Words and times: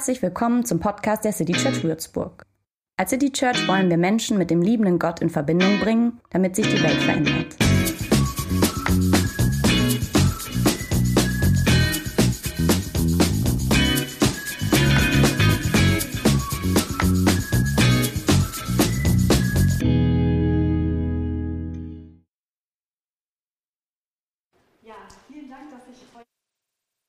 Herzlich 0.00 0.22
willkommen 0.22 0.64
zum 0.64 0.80
Podcast 0.80 1.26
der 1.26 1.32
City 1.34 1.52
Church 1.52 1.84
Würzburg. 1.84 2.46
Als 2.96 3.10
City 3.10 3.30
Church 3.30 3.68
wollen 3.68 3.90
wir 3.90 3.98
Menschen 3.98 4.38
mit 4.38 4.50
dem 4.50 4.62
liebenden 4.62 4.98
Gott 4.98 5.20
in 5.20 5.28
Verbindung 5.28 5.78
bringen, 5.78 6.22
damit 6.30 6.56
sich 6.56 6.66
die 6.66 6.82
Welt 6.82 7.02
verändert. 7.02 7.54
Ja, 24.82 24.94
vielen 25.28 25.50
Dank, 25.50 25.70
dass 25.70 25.82
ich 25.94 26.02
heute 26.14 26.24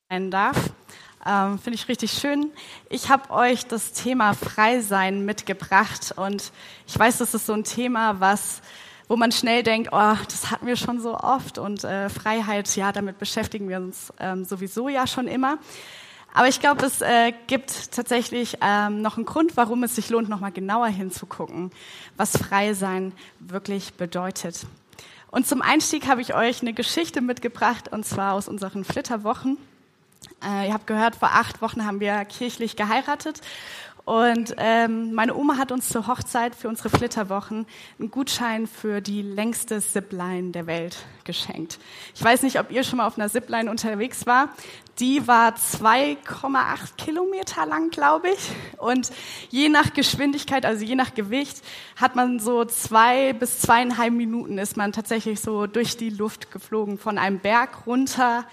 sein 0.10 0.30
darf. 0.30 0.81
Ähm, 1.26 1.60
Finde 1.60 1.76
ich 1.76 1.88
richtig 1.88 2.12
schön. 2.14 2.52
Ich 2.90 3.10
habe 3.10 3.30
euch 3.30 3.66
das 3.68 3.94
Thema 3.94 4.34
Freisein 4.34 5.24
mitgebracht 5.26 6.14
und 6.16 6.52
ich 6.88 6.98
weiß, 6.98 7.20
das 7.20 7.34
ist 7.34 7.46
so 7.46 7.54
ein 7.54 7.64
Thema, 7.64 8.20
was 8.20 8.62
wo 9.08 9.18
man 9.18 9.34
schnell 9.34 9.62
denkt, 9.62 9.90
oh, 9.92 10.16
das 10.30 10.52
hatten 10.52 10.68
wir 10.68 10.78
schon 10.78 11.02
so 11.02 11.18
oft 11.18 11.58
und 11.58 11.84
äh, 11.84 12.08
Freiheit, 12.08 12.74
ja, 12.78 12.94
damit 12.94 13.20
beschäftigen 13.20 13.68
wir 13.68 13.76
uns 13.76 14.14
ähm, 14.22 14.46
sowieso 14.46 14.88
ja 14.88 15.06
schon 15.06 15.28
immer. 15.28 15.58
Aber 16.34 16.48
ich 16.48 16.62
glaube, 16.62 16.86
es 16.86 17.02
äh, 17.02 17.34
gibt 17.48 17.92
tatsächlich 17.92 18.58
ähm, 18.62 19.02
noch 19.02 19.18
einen 19.18 19.26
Grund, 19.26 19.58
warum 19.58 19.84
es 19.84 19.96
sich 19.98 20.10
lohnt, 20.10 20.30
nochmal 20.30 20.54
genauer 20.54 20.88
hinzugucken, 20.88 21.72
was 22.16 22.38
Freisein 22.38 23.12
wirklich 23.40 23.96
bedeutet. 23.96 24.66
Und 25.30 25.46
zum 25.46 25.62
Einstieg 25.62 26.08
habe 26.08 26.22
ich 26.22 26.34
euch 26.34 26.62
eine 26.62 26.72
Geschichte 26.72 27.20
mitgebracht, 27.20 27.92
und 27.92 28.06
zwar 28.06 28.32
aus 28.32 28.48
unseren 28.48 28.86
Flitterwochen. 28.86 29.58
Äh, 30.44 30.68
ihr 30.68 30.74
habt 30.74 30.88
gehört, 30.88 31.16
vor 31.16 31.30
acht 31.30 31.62
Wochen 31.62 31.86
haben 31.86 32.00
wir 32.00 32.26
kirchlich 32.26 32.76
geheiratet. 32.76 33.42
Und 34.04 34.56
ähm, 34.58 35.14
meine 35.14 35.36
Oma 35.36 35.58
hat 35.58 35.72
uns 35.72 35.88
zur 35.88 36.08
Hochzeit 36.08 36.56
für 36.56 36.68
unsere 36.68 36.90
Flitterwochen 36.90 37.68
einen 38.00 38.10
Gutschein 38.10 38.66
für 38.66 39.00
die 39.00 39.22
längste 39.22 39.80
Zipline 39.80 40.52
der 40.52 40.66
Welt 40.66 41.06
geschenkt. 41.24 41.78
Ich 42.16 42.24
weiß 42.24 42.42
nicht, 42.42 42.60
ob 42.60 42.72
ihr 42.72 42.84
schon 42.84 42.98
mal 42.98 43.06
auf 43.06 43.18
einer 43.18 43.30
Zipline 43.30 43.70
unterwegs 43.70 44.26
war. 44.26 44.50
Die 45.00 45.28
war 45.28 45.54
2,8 45.54 46.96
Kilometer 46.98 47.66
lang, 47.68 47.92
glaube 47.92 48.30
ich. 48.30 48.52
Und 48.80 49.12
je 49.50 49.70
nach 49.70 49.94
Geschwindigkeit, 49.94 50.66
also 50.66 50.84
je 50.84 50.96
nach 50.96 51.14
Gewicht, 51.14 51.62
hat 51.96 52.16
man 52.16 52.40
so 52.40 52.66
zwei 52.66 53.34
bis 53.34 53.60
zweieinhalb 53.60 54.14
Minuten 54.14 54.58
ist 54.58 54.78
man 54.78 54.94
tatsächlich 54.94 55.40
so 55.40 55.68
durch 55.68 55.96
die 55.96 56.10
Luft 56.10 56.52
geflogen, 56.52 56.98
von 56.98 57.20
einem 57.20 57.40
Berg 57.40 57.86
runter 57.86 58.46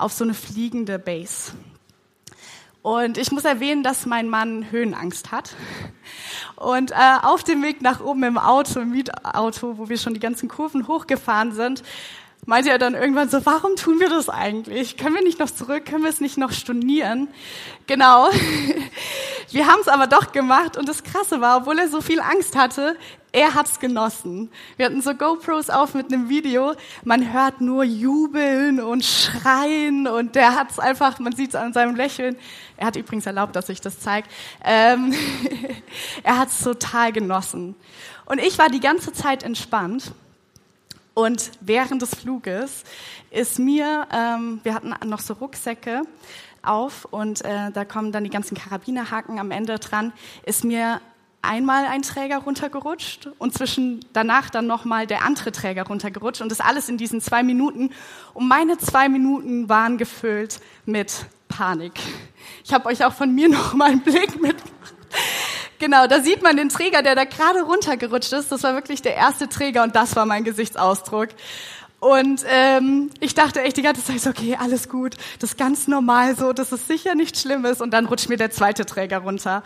auf 0.00 0.12
so 0.12 0.24
eine 0.24 0.34
fliegende 0.34 0.98
Base. 0.98 1.52
Und 2.82 3.18
ich 3.18 3.30
muss 3.30 3.44
erwähnen, 3.44 3.82
dass 3.82 4.06
mein 4.06 4.28
Mann 4.28 4.70
Höhenangst 4.70 5.32
hat. 5.32 5.54
Und 6.56 6.92
äh, 6.92 6.94
auf 7.22 7.44
dem 7.44 7.62
Weg 7.62 7.82
nach 7.82 8.00
oben 8.00 8.22
im 8.22 8.38
Auto, 8.38 8.80
im 8.80 8.90
Mietauto, 8.90 9.76
wo 9.76 9.88
wir 9.88 9.98
schon 9.98 10.14
die 10.14 10.20
ganzen 10.20 10.48
Kurven 10.48 10.88
hochgefahren 10.88 11.52
sind, 11.52 11.82
meinte 12.46 12.70
er 12.70 12.78
dann 12.78 12.94
irgendwann 12.94 13.28
so, 13.28 13.44
warum 13.44 13.76
tun 13.76 14.00
wir 14.00 14.08
das 14.08 14.30
eigentlich? 14.30 14.96
Können 14.96 15.14
wir 15.14 15.22
nicht 15.22 15.38
noch 15.38 15.50
zurück? 15.50 15.84
Können 15.84 16.02
wir 16.02 16.10
es 16.10 16.20
nicht 16.20 16.38
noch 16.38 16.52
stornieren? 16.52 17.28
Genau. 17.86 18.30
Wir 19.50 19.66
haben 19.66 19.80
es 19.80 19.88
aber 19.88 20.06
doch 20.06 20.30
gemacht 20.30 20.76
und 20.76 20.88
das 20.88 21.02
Krasse 21.02 21.40
war, 21.40 21.56
obwohl 21.56 21.76
er 21.76 21.88
so 21.88 22.00
viel 22.00 22.20
Angst 22.20 22.54
hatte, 22.54 22.96
er 23.32 23.54
hat's 23.54 23.78
genossen. 23.78 24.50
Wir 24.76 24.86
hatten 24.86 25.02
so 25.02 25.14
GoPros 25.14 25.70
auf 25.70 25.94
mit 25.94 26.12
einem 26.12 26.28
Video. 26.28 26.74
Man 27.04 27.32
hört 27.32 27.60
nur 27.60 27.84
jubeln 27.84 28.80
und 28.80 29.04
schreien 29.04 30.06
und 30.08 30.34
der 30.34 30.56
hat's 30.56 30.78
einfach, 30.78 31.18
man 31.20 31.34
sieht's 31.34 31.54
an 31.54 31.72
seinem 31.72 31.94
Lächeln. 31.94 32.36
Er 32.76 32.86
hat 32.86 32.96
übrigens 32.96 33.26
erlaubt, 33.26 33.54
dass 33.54 33.68
ich 33.68 33.80
das 33.80 34.00
zeige. 34.00 34.28
Ähm, 34.64 35.14
er 36.22 36.38
hat's 36.38 36.62
total 36.62 37.12
genossen. 37.12 37.76
Und 38.24 38.40
ich 38.40 38.58
war 38.58 38.68
die 38.68 38.80
ganze 38.80 39.12
Zeit 39.12 39.42
entspannt. 39.42 40.12
Und 41.14 41.50
während 41.60 42.02
des 42.02 42.14
Fluges 42.14 42.84
ist 43.30 43.58
mir, 43.58 44.06
ähm, 44.12 44.60
wir 44.62 44.74
hatten 44.74 44.94
noch 45.08 45.20
so 45.20 45.34
Rucksäcke, 45.34 46.02
auf 46.62 47.06
und 47.06 47.44
äh, 47.44 47.70
da 47.72 47.84
kommen 47.84 48.12
dann 48.12 48.24
die 48.24 48.30
ganzen 48.30 48.56
Karabinerhaken 48.56 49.38
am 49.38 49.50
Ende 49.50 49.78
dran, 49.78 50.12
ist 50.44 50.64
mir 50.64 51.00
einmal 51.42 51.86
ein 51.86 52.02
Träger 52.02 52.38
runtergerutscht 52.38 53.28
und 53.38 53.54
zwischen 53.54 54.00
danach 54.12 54.50
dann 54.50 54.66
nochmal 54.66 55.06
der 55.06 55.24
andere 55.24 55.52
Träger 55.52 55.84
runtergerutscht 55.84 56.42
und 56.42 56.50
das 56.50 56.60
alles 56.60 56.88
in 56.88 56.98
diesen 56.98 57.20
zwei 57.20 57.42
Minuten. 57.42 57.90
Und 58.34 58.48
meine 58.48 58.78
zwei 58.78 59.08
Minuten 59.08 59.68
waren 59.68 59.98
gefüllt 59.98 60.60
mit 60.84 61.26
Panik. 61.48 61.94
Ich 62.64 62.72
habe 62.72 62.88
euch 62.88 63.04
auch 63.04 63.12
von 63.12 63.34
mir 63.34 63.48
noch 63.50 63.74
mal 63.74 63.90
einen 63.90 64.02
Blick 64.02 64.40
mit. 64.40 64.56
Genau, 65.78 66.06
da 66.06 66.20
sieht 66.20 66.42
man 66.42 66.56
den 66.56 66.68
Träger, 66.68 67.02
der 67.02 67.14
da 67.14 67.24
gerade 67.24 67.62
runtergerutscht 67.62 68.32
ist. 68.34 68.52
Das 68.52 68.62
war 68.62 68.74
wirklich 68.74 69.00
der 69.00 69.16
erste 69.16 69.48
Träger 69.48 69.82
und 69.82 69.96
das 69.96 70.14
war 70.14 70.26
mein 70.26 70.44
Gesichtsausdruck. 70.44 71.30
Und 72.00 72.44
ähm, 72.48 73.10
ich 73.20 73.34
dachte 73.34 73.60
echt 73.62 73.76
die 73.76 73.82
ganze 73.82 74.02
Zeit, 74.02 74.26
okay, 74.26 74.56
alles 74.58 74.88
gut, 74.88 75.16
das 75.38 75.50
ist 75.50 75.58
ganz 75.58 75.86
normal 75.86 76.34
so, 76.34 76.54
das 76.54 76.72
ist 76.72 76.88
sicher 76.88 77.14
nichts 77.14 77.42
Schlimmes. 77.42 77.80
Und 77.80 77.92
dann 77.92 78.06
rutscht 78.06 78.28
mir 78.28 78.38
der 78.38 78.50
zweite 78.50 78.86
Träger 78.86 79.18
runter. 79.18 79.62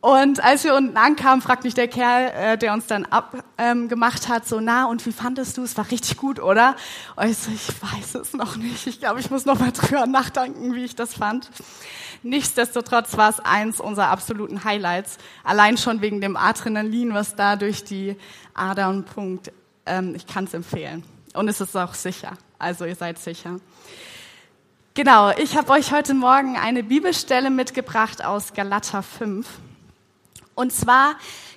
Und 0.00 0.44
als 0.44 0.62
wir 0.62 0.74
unten 0.74 0.96
ankamen, 0.96 1.42
fragt 1.42 1.64
mich 1.64 1.74
der 1.74 1.88
Kerl, 1.88 2.28
äh, 2.28 2.58
der 2.58 2.72
uns 2.74 2.86
dann 2.86 3.06
abgemacht 3.06 4.24
ähm, 4.24 4.28
hat, 4.28 4.46
so, 4.46 4.60
na, 4.60 4.86
und 4.86 5.04
wie 5.04 5.12
fandest 5.12 5.56
du? 5.56 5.62
Es 5.62 5.76
war 5.76 5.90
richtig 5.90 6.16
gut, 6.16 6.38
oder? 6.38 6.76
Und 7.16 7.28
ich 7.28 7.38
so, 7.38 7.50
ich 7.50 7.68
weiß 7.82 8.14
es 8.16 8.32
noch 8.34 8.56
nicht. 8.56 8.86
Ich 8.86 9.00
glaube, 9.00 9.20
ich 9.20 9.30
muss 9.30 9.46
noch 9.46 9.58
mal 9.58 9.72
drüber 9.72 10.06
nachdenken, 10.06 10.74
wie 10.74 10.84
ich 10.84 10.94
das 10.94 11.14
fand. 11.14 11.50
Nichtsdestotrotz 12.22 13.16
war 13.16 13.30
es 13.30 13.40
eins 13.40 13.80
unserer 13.80 14.08
absoluten 14.08 14.64
Highlights. 14.64 15.18
Allein 15.42 15.76
schon 15.76 16.00
wegen 16.02 16.20
dem 16.20 16.36
Adrenalin, 16.36 17.14
was 17.14 17.34
da 17.34 17.56
durch 17.56 17.82
die 17.82 18.16
Adern 18.54 19.04
punkt. 19.04 19.50
Ähm, 19.86 20.14
ich 20.14 20.26
kann 20.26 20.44
es 20.44 20.54
empfehlen. 20.54 21.04
Und 21.34 21.48
es 21.48 21.60
ist 21.60 21.76
auch 21.76 21.94
sicher. 21.94 22.32
Also 22.58 22.84
ihr 22.84 22.96
seid 22.96 23.18
sicher. 23.18 23.60
Genau, 24.94 25.30
ich 25.30 25.56
habe 25.56 25.72
euch 25.72 25.92
heute 25.92 26.14
Morgen 26.14 26.56
eine 26.56 26.82
Bibelstelle 26.82 27.50
mitgebracht 27.50 28.24
aus 28.24 28.54
Galater 28.54 29.02
5. 29.02 29.46
Und 30.56 30.72
zwar 30.72 31.14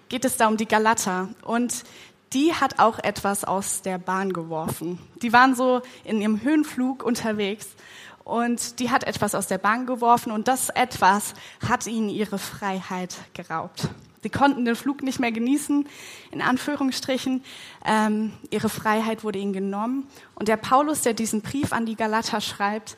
geht 0.10 0.26
es 0.26 0.38
da 0.38 0.48
um 0.48 0.58
die 0.58 0.68
Galater. 0.68 1.30
Und 1.44 1.84
die 2.34 2.54
hat 2.54 2.78
auch 2.78 3.00
etwas 3.00 3.44
aus 3.44 3.82
der 3.82 3.98
Bahn 3.98 4.34
geworfen. 4.34 5.00
Die 5.24 5.34
waren 5.34 5.56
so 5.56 5.82
in 6.04 6.22
ihrem 6.22 6.44
Höhenflug 6.44 7.04
unterwegs 7.04 7.70
und 8.24 8.80
die 8.80 8.92
hat 8.92 9.06
etwas 9.06 9.34
aus 9.34 9.48
der 9.48 9.58
Bahn 9.58 9.88
geworfen 9.88 10.32
und 10.32 10.48
das 10.48 10.70
etwas 10.70 11.34
hat 11.68 11.88
ihnen 11.88 12.10
ihre 12.10 12.38
Freiheit 12.38 13.18
geraubt. 13.34 13.88
Sie 14.22 14.30
konnten 14.30 14.66
den 14.66 14.76
Flug 14.76 15.02
nicht 15.02 15.20
mehr 15.20 15.32
genießen, 15.32 15.88
in 16.32 16.42
Anführungsstrichen. 16.42 17.42
Ähm, 17.86 18.34
ihre 18.52 18.68
Freiheit 18.68 19.24
wurde 19.24 19.40
ihnen 19.40 19.54
genommen. 19.54 20.08
Und 20.36 20.50
der 20.50 20.58
Paulus, 20.58 21.02
der 21.02 21.14
diesen 21.14 21.42
Brief 21.42 21.72
an 21.72 21.86
die 21.86 21.96
Galater 21.96 22.42
schreibt, 22.42 22.98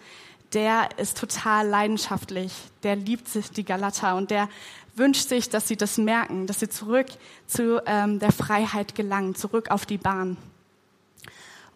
der 0.54 0.90
ist 0.98 1.18
total 1.18 1.68
leidenschaftlich. 1.68 2.52
Der 2.84 2.96
liebt 2.96 3.28
sich 3.30 3.52
die 3.52 3.64
Galater 3.64 4.16
und 4.16 4.32
der 4.32 4.50
wünscht 4.96 5.30
sich, 5.30 5.50
dass 5.50 5.68
sie 5.68 5.78
das 5.78 5.98
merken, 5.98 6.48
dass 6.48 6.60
sie 6.60 6.70
zurück 6.70 7.08
zu 7.48 7.82
ähm, 7.86 8.20
der 8.20 8.32
Freiheit 8.32 8.96
gelangen, 8.96 9.36
zurück 9.36 9.72
auf 9.72 9.86
die 9.86 9.98
Bahn. 9.98 10.38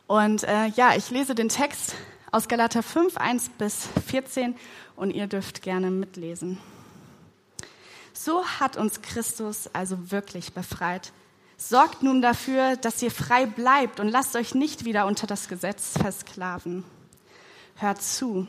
Und 0.07 0.43
äh, 0.43 0.67
ja, 0.75 0.95
ich 0.95 1.09
lese 1.09 1.33
den 1.33 1.49
Text 1.49 1.95
aus 2.31 2.47
Galater 2.47 2.83
5, 2.83 3.17
1 3.17 3.49
bis 3.57 3.87
14 4.07 4.55
und 4.95 5.11
ihr 5.11 5.27
dürft 5.27 5.61
gerne 5.61 5.89
mitlesen. 5.89 6.59
So 8.13 8.45
hat 8.45 8.77
uns 8.77 9.01
Christus 9.01 9.69
also 9.73 10.11
wirklich 10.11 10.53
befreit. 10.53 11.11
Sorgt 11.57 12.03
nun 12.03 12.21
dafür, 12.21 12.75
dass 12.75 13.01
ihr 13.01 13.11
frei 13.11 13.45
bleibt 13.45 13.99
und 13.99 14.09
lasst 14.09 14.35
euch 14.35 14.53
nicht 14.53 14.85
wieder 14.85 15.05
unter 15.05 15.27
das 15.27 15.47
Gesetz 15.47 15.97
versklaven. 15.97 16.83
Hört 17.75 18.01
zu. 18.01 18.47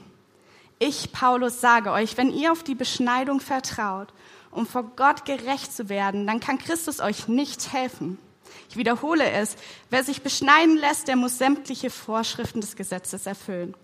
Ich, 0.79 1.13
Paulus, 1.13 1.61
sage 1.61 1.93
euch, 1.93 2.17
wenn 2.17 2.31
ihr 2.31 2.53
auf 2.53 2.63
die 2.63 2.75
Beschneidung 2.75 3.41
vertraut, 3.41 4.09
um 4.57 4.67
vor 4.67 4.85
Gott 4.97 5.25
gerecht 5.27 5.73
zu 5.73 5.89
werden, 5.89 6.27
dann 6.27 6.41
kann 6.41 6.59
Christus 6.59 7.01
euch 7.01 7.29
nicht 7.29 7.73
helfen. 7.73 8.19
Ich 8.71 8.77
wiederhole 8.77 9.31
es, 9.31 9.57
wer 9.91 10.03
sich 10.03 10.23
beschneiden 10.23 10.77
lässt, 10.79 11.09
der 11.09 11.17
muss 11.17 11.39
sämtliche 11.39 11.91
Vorschriften 11.91 12.63
des 12.63 12.75
Gesetzes 12.75 13.27
erfüllen. 13.27 13.75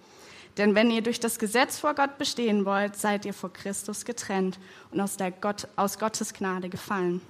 Denn 0.57 0.75
wenn 0.75 0.91
ihr 0.91 1.03
durch 1.03 1.21
das 1.21 1.39
Gesetz 1.39 1.79
vor 1.79 1.95
Gott 1.95 2.19
bestehen 2.19 2.65
wollt, 2.65 2.97
seid 2.97 3.25
ihr 3.25 3.35
vor 3.35 3.53
Christus 3.53 4.05
getrennt 4.05 4.59
und 4.91 5.01
aus, 5.01 5.17
Gott, 5.41 5.69
aus 5.77 5.99
Gottes 5.99 6.33
Gnade 6.33 6.69
gefallen. 6.69 7.21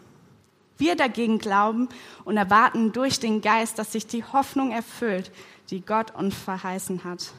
Wir 0.78 0.96
dagegen 0.96 1.38
glauben 1.38 1.88
und 2.24 2.36
erwarten 2.36 2.92
durch 2.92 3.20
den 3.20 3.40
Geist, 3.40 3.78
dass 3.78 3.92
sich 3.92 4.06
die 4.06 4.24
Hoffnung 4.24 4.70
erfüllt, 4.72 5.30
die 5.70 5.80
Gott 5.80 6.14
uns 6.14 6.34
verheißen 6.34 7.04
hat. 7.04 7.32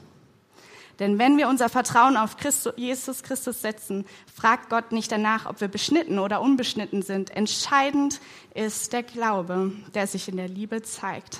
Denn 1.00 1.18
wenn 1.18 1.38
wir 1.38 1.48
unser 1.48 1.70
Vertrauen 1.70 2.18
auf 2.18 2.38
Christus, 2.38 2.74
Jesus 2.78 3.24
Christus 3.24 3.62
setzen, 3.62 4.06
fragt 4.34 4.70
Gott 4.70 4.92
nicht 4.92 5.12
danach, 5.12 5.48
ob 5.48 5.60
wir 5.60 5.68
beschnitten 5.68 6.20
oder 6.20 6.42
unbeschnitten 6.42 7.02
sind. 7.02 7.32
Entscheidend 7.32 8.20
ist 8.54 8.94
der 8.94 9.04
Glaube, 9.04 9.72
der 9.96 10.06
sich 10.06 10.28
in 10.28 10.38
der 10.38 10.48
Liebe 10.48 10.84
zeigt. 10.84 11.40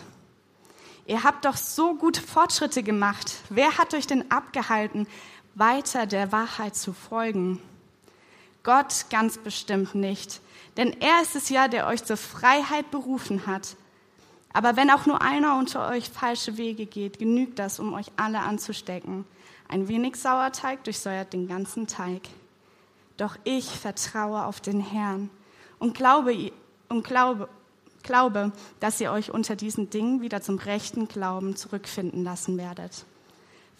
Ihr 1.06 1.24
habt 1.24 1.46
doch 1.46 1.58
so 1.58 1.96
gute 1.96 2.22
Fortschritte 2.22 2.82
gemacht. 2.82 3.36
Wer 3.50 3.78
hat 3.78 3.94
euch 3.94 4.08
denn 4.08 4.32
abgehalten, 4.32 5.06
weiter 5.54 6.08
der 6.08 6.32
Wahrheit 6.32 6.76
zu 6.76 6.94
folgen? 6.94 7.62
Gott 8.64 9.06
ganz 9.10 9.38
bestimmt 9.38 9.94
nicht. 9.94 10.42
Denn 10.78 10.94
er 11.02 11.22
ist 11.22 11.36
es 11.36 11.50
ja, 11.50 11.68
der 11.68 11.88
euch 11.88 12.04
zur 12.04 12.18
Freiheit 12.18 12.90
berufen 12.90 13.46
hat. 13.46 13.76
Aber 14.54 14.76
wenn 14.76 14.90
auch 14.90 15.06
nur 15.06 15.22
einer 15.22 15.58
unter 15.58 15.90
euch 15.90 16.10
falsche 16.10 16.58
Wege 16.58 16.86
geht, 16.86 17.20
genügt 17.20 17.60
das, 17.60 17.80
um 17.80 17.94
euch 17.94 18.08
alle 18.16 18.40
anzustecken. 18.40 19.26
Ein 19.74 19.88
wenig 19.88 20.18
Sauerteig 20.18 20.84
durchsäuert 20.84 21.34
den 21.34 21.48
ganzen 21.48 21.88
Teig. 21.88 22.22
Doch 23.18 23.38
ich 23.44 23.66
vertraue 23.66 24.46
auf 24.46 24.62
den 24.62 24.80
Herrn 24.80 25.32
und 25.80 25.98
glaube, 25.98 26.52
und 26.90 27.04
glaube, 27.04 27.50
glaube, 28.04 28.52
dass 28.80 29.02
ihr 29.02 29.12
euch 29.12 29.32
unter 29.32 29.56
diesen 29.56 29.90
Dingen 29.90 30.22
wieder 30.22 30.44
zum 30.44 30.60
rechten 30.60 31.08
Glauben 31.08 31.56
zurückfinden 31.56 32.24
lassen 32.24 32.60
werdet. 32.60 33.04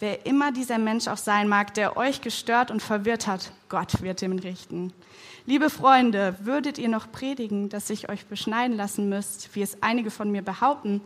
Wer 0.00 0.26
immer 0.26 0.50
dieser 0.50 0.78
Mensch 0.78 1.06
auch 1.06 1.16
sein 1.16 1.46
mag, 1.46 1.74
der 1.74 1.96
euch 1.96 2.20
gestört 2.20 2.72
und 2.72 2.82
verwirrt 2.82 3.28
hat, 3.28 3.52
Gott 3.68 4.02
wird 4.02 4.20
ihm 4.20 4.36
richten. 4.40 4.92
Liebe 5.46 5.70
Freunde, 5.70 6.34
würdet 6.40 6.76
ihr 6.76 6.88
noch 6.88 7.12
predigen, 7.12 7.68
dass 7.68 7.88
ich 7.88 8.08
euch 8.08 8.26
beschneiden 8.26 8.76
lassen 8.76 9.08
müsst, 9.08 9.54
wie 9.54 9.62
es 9.62 9.80
einige 9.80 10.10
von 10.10 10.32
mir 10.32 10.42
behaupten? 10.42 11.00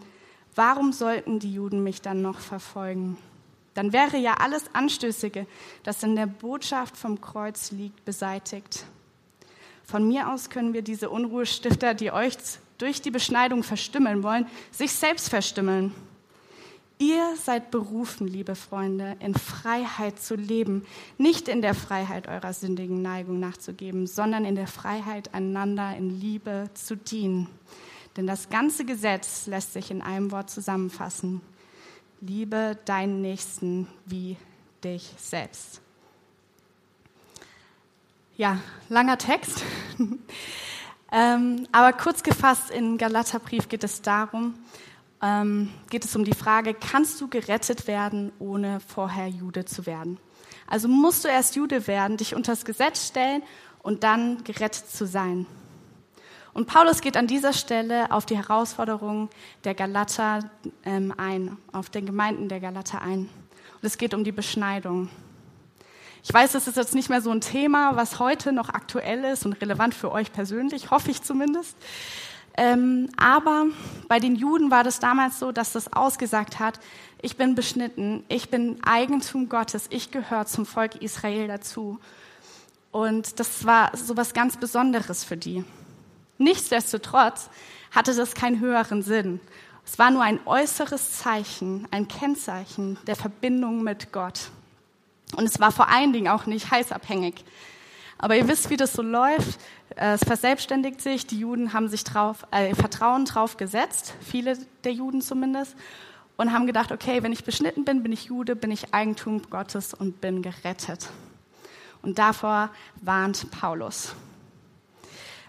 Warum 0.55 0.95
sollten 0.95 1.41
die 1.41 1.53
Juden 1.53 1.85
mich 1.85 2.01
dann 2.01 2.23
noch 2.23 2.39
verfolgen? 2.39 3.19
Dann 3.79 3.93
wäre 3.93 4.17
ja 4.17 4.35
alles 4.35 4.65
Anstößige, 4.73 5.47
das 5.85 6.03
in 6.03 6.17
der 6.17 6.27
Botschaft 6.27 6.97
vom 6.97 7.21
Kreuz 7.21 7.71
liegt, 7.71 8.05
beseitigt. 8.05 8.85
Von 9.85 10.09
mir 10.09 10.33
aus 10.33 10.51
können 10.51 10.73
wir 10.73 10.83
diese 10.83 11.11
Unruhestifter, 11.11 11.95
die 11.95 12.11
euch 12.11 12.37
durch 12.79 13.03
die 13.03 13.13
Beschneidung 13.13 13.63
verstümmeln 13.63 14.25
wollen, 14.25 14.49
sich 14.73 14.91
selbst 14.91 15.29
verstümmeln. 15.29 15.95
Ihr 16.99 17.37
seid 17.37 17.71
berufen, 17.71 18.27
liebe 18.27 18.57
Freunde, 18.57 19.17
in 19.21 19.35
Freiheit 19.35 20.19
zu 20.19 20.35
leben, 20.35 20.85
nicht 21.17 21.47
in 21.47 21.63
der 21.63 21.75
Freiheit 21.75 22.27
eurer 22.27 22.55
sündigen 22.55 23.01
Neigung 23.01 23.39
nachzugeben, 23.39 24.09
sondern 24.09 24.45
in 24.45 24.57
der 24.57 24.67
Freiheit, 24.67 25.33
einander 25.35 25.97
in 25.97 26.21
Liebe 26.21 26.69
zu 26.75 26.97
dienen. 26.97 27.47
Denn 28.17 28.27
das 28.27 28.49
ganze 28.49 28.85
Gesetz 28.85 29.47
lässt 29.47 29.73
sich 29.73 29.93
in 29.93 30.03
einem 30.03 30.33
Wort 30.33 30.51
zusammenfassen. 30.51 31.43
Liebe 32.21 32.77
deinen 32.85 33.21
Nächsten 33.21 33.87
wie 34.05 34.37
dich 34.83 35.15
selbst. 35.19 35.81
Ja, 38.37 38.59
langer 38.89 39.19
Text. 39.19 39.63
ähm, 41.13 41.69
aber 41.71 41.93
kurz 41.93 42.25
gefasst, 42.25 42.71
im 42.71 42.99
Galaterbrief 42.99 43.69
geht 43.69 43.85
es 43.85 44.03
darum, 44.03 44.55
ähm, 45.23 45.71
geht 45.91 46.05
es 46.05 46.17
um 46.17 46.25
die 46.25 46.35
Frage, 46.35 46.75
kannst 46.75 47.21
du 47.21 47.29
gerettet 47.29 47.87
werden, 47.87 48.33
ohne 48.41 48.81
vorher 48.81 49.29
Jude 49.29 49.65
zu 49.65 49.87
werden? 49.87 50.19
Also 50.67 50.89
musst 50.89 51.25
du 51.25 51.29
erst 51.29 51.55
Jude 51.55 51.87
werden, 51.87 52.17
dich 52.17 52.35
unter 52.35 52.53
das 52.53 52.65
Gesetz 52.65 53.07
stellen 53.07 53.43
und 53.83 54.03
dann 54.03 54.43
gerettet 54.45 54.91
zu 54.91 55.07
sein. 55.07 55.47
Und 56.59 56.67
Paulus 56.67 57.03
geht 57.03 57.17
an 57.17 57.29
dieser 57.29 57.53
Stelle 57.53 58.11
auf 58.11 58.27
die 58.27 58.37
Herausforderungen 58.37 59.29
der 59.63 59.75
Galater 59.75 60.51
ähm, 60.85 61.15
ein, 61.17 61.57
auf 61.71 61.89
den 61.89 62.05
Gemeinden 62.05 62.49
der 62.49 62.59
Galater 62.59 63.01
ein. 63.01 63.21
Und 63.21 63.83
es 63.83 63.97
geht 63.97 64.13
um 64.13 64.25
die 64.25 64.33
Beschneidung. 64.33 65.09
Ich 66.25 66.35
weiß, 66.35 66.57
es 66.57 66.67
ist 66.67 66.77
jetzt 66.77 66.97
nicht 66.97 67.11
mehr 67.11 67.21
so 67.21 67.31
ein 67.31 67.41
Thema, 67.41 67.95
was 67.95 68.19
heute 68.19 68.51
noch 68.51 68.71
aktuell 68.71 69.23
ist 69.23 69.47
und 69.47 69.53
relevant 69.63 69.95
für 69.95 70.11
euch 70.11 70.33
persönlich, 70.33 70.91
hoffe 70.91 71.13
ich 71.13 71.23
zumindest. 71.23 71.77
Ähm, 72.57 73.09
aber 73.17 73.67
bei 74.09 74.19
den 74.19 74.35
Juden 74.35 74.73
war 74.73 74.83
das 74.83 74.99
damals 74.99 75.39
so, 75.39 75.53
dass 75.53 75.75
das 75.75 75.93
ausgesagt 75.93 76.59
hat, 76.59 76.81
ich 77.23 77.37
bin 77.37 77.55
beschnitten, 77.55 78.25
ich 78.27 78.51
bin 78.51 78.83
Eigentum 78.83 79.49
Gottes, 79.49 79.87
ich 79.91 80.11
gehöre 80.11 80.47
zum 80.47 80.67
Volk 80.67 80.97
Israel 81.03 81.47
dazu. 81.47 82.01
Und 82.91 83.39
das 83.39 83.65
war 83.65 83.97
so 83.97 84.17
was 84.17 84.35
ganz 84.35 84.57
Besonderes 84.57 85.23
für 85.23 85.37
die. 85.37 85.63
Nichtsdestotrotz 86.39 87.51
hatte 87.91 88.15
das 88.15 88.35
keinen 88.35 88.61
höheren 88.61 89.03
Sinn. 89.03 89.41
Es 89.85 89.99
war 89.99 90.11
nur 90.11 90.23
ein 90.23 90.41
äußeres 90.47 91.19
Zeichen, 91.19 91.89
ein 91.91 92.09
Kennzeichen 92.09 92.99
der 93.07 93.17
Verbindung 93.17 93.83
mit 93.83 94.13
Gott. 94.13 94.51
Und 95.37 95.45
es 95.45 95.61
war 95.61 95.73
vor 95.73 95.89
allen 95.89 96.13
Dingen 96.13 96.29
auch 96.29 96.47
nicht 96.47 96.71
heißabhängig. 96.71 97.45
Aber 98.19 98.37
ihr 98.37 98.49
wisst, 98.49 98.71
wie 98.71 98.77
das 98.77 98.93
so 98.93 99.03
läuft. 99.03 99.61
Es 99.97 100.23
verselbstständigt 100.25 101.01
sich. 101.01 101.27
Die 101.27 101.39
Juden 101.39 101.73
haben 101.73 101.89
sich 101.89 102.05
drauf, 102.05 102.47
äh, 102.51 102.75
Vertrauen 102.75 103.25
drauf 103.25 103.57
gesetzt, 103.57 104.15
viele 104.21 104.59
der 104.85 104.93
Juden 104.93 105.23
zumindest, 105.23 105.77
und 106.37 106.53
haben 106.53 106.67
gedacht, 106.67 106.93
okay, 106.93 107.23
wenn 107.23 107.33
ich 107.33 107.45
beschnitten 107.45 107.85
bin, 107.85 108.03
bin 108.03 108.13
ich 108.13 108.25
Jude, 108.25 108.55
bin 108.55 108.71
ich 108.71 108.95
Eigentum 108.95 109.43
Gottes 109.51 109.95
und 109.95 110.21
bin 110.21 110.43
gerettet. 110.43 111.09
Und 112.03 112.19
davor 112.19 112.71
warnt 113.01 113.51
Paulus. 113.51 114.15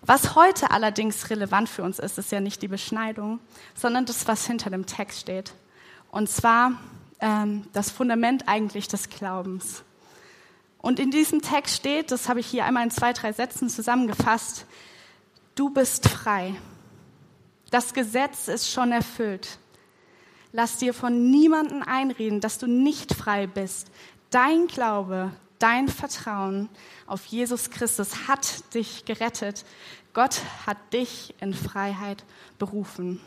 Was 0.02 0.36
heute 0.36 0.72
allerdings 0.72 1.30
relevant 1.30 1.70
für 1.70 1.84
uns 1.84 2.00
ist, 2.00 2.18
ist 2.18 2.32
ja 2.32 2.40
nicht 2.40 2.62
die 2.62 2.68
Beschneidung, 2.68 3.40
sondern 3.76 4.06
das, 4.06 4.28
was 4.28 4.46
hinter 4.48 4.70
dem 4.70 4.86
Text 4.86 5.20
steht. 5.20 5.54
Und 6.12 6.30
zwar 6.30 6.74
ähm, 7.20 7.66
das 7.74 7.92
Fundament 7.92 8.48
eigentlich 8.48 8.88
des 8.88 9.10
Glaubens. 9.10 9.84
Und 10.82 11.00
in 11.00 11.12
diesem 11.12 11.42
Text 11.42 11.76
steht, 11.76 12.12
das 12.12 12.30
habe 12.30 12.40
ich 12.40 12.48
hier 12.48 12.66
einmal 12.66 12.84
in 12.84 12.92
zwei, 12.92 13.12
drei 13.14 13.34
Sätzen 13.34 13.70
zusammengefasst, 13.70 14.66
du 15.56 15.70
bist 15.70 16.08
frei. 16.08 16.56
Das 17.70 17.94
Gesetz 17.94 18.48
ist 18.48 18.72
schon 18.72 18.92
erfüllt. 18.92 19.60
Lass 20.52 20.78
dir 20.78 20.94
von 20.94 21.30
niemandem 21.30 21.84
einreden, 21.84 22.40
dass 22.40 22.58
du 22.58 22.66
nicht 22.66 23.14
frei 23.14 23.46
bist. 23.46 23.92
Dein 24.32 24.68
Glaube, 24.68 25.32
dein 25.60 25.88
Vertrauen 25.88 26.70
auf 27.06 27.26
Jesus 27.26 27.70
Christus 27.70 28.28
hat 28.28 28.74
dich 28.74 29.06
gerettet. 29.06 29.66
Gott 30.14 30.42
hat 30.66 30.78
dich 30.92 31.36
in 31.40 31.54
Freiheit 31.54 32.24
berufen. 32.58 33.22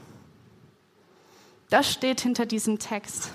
Das 1.70 1.90
steht 1.90 2.20
hinter 2.20 2.44
diesem 2.44 2.78
Text. 2.78 3.32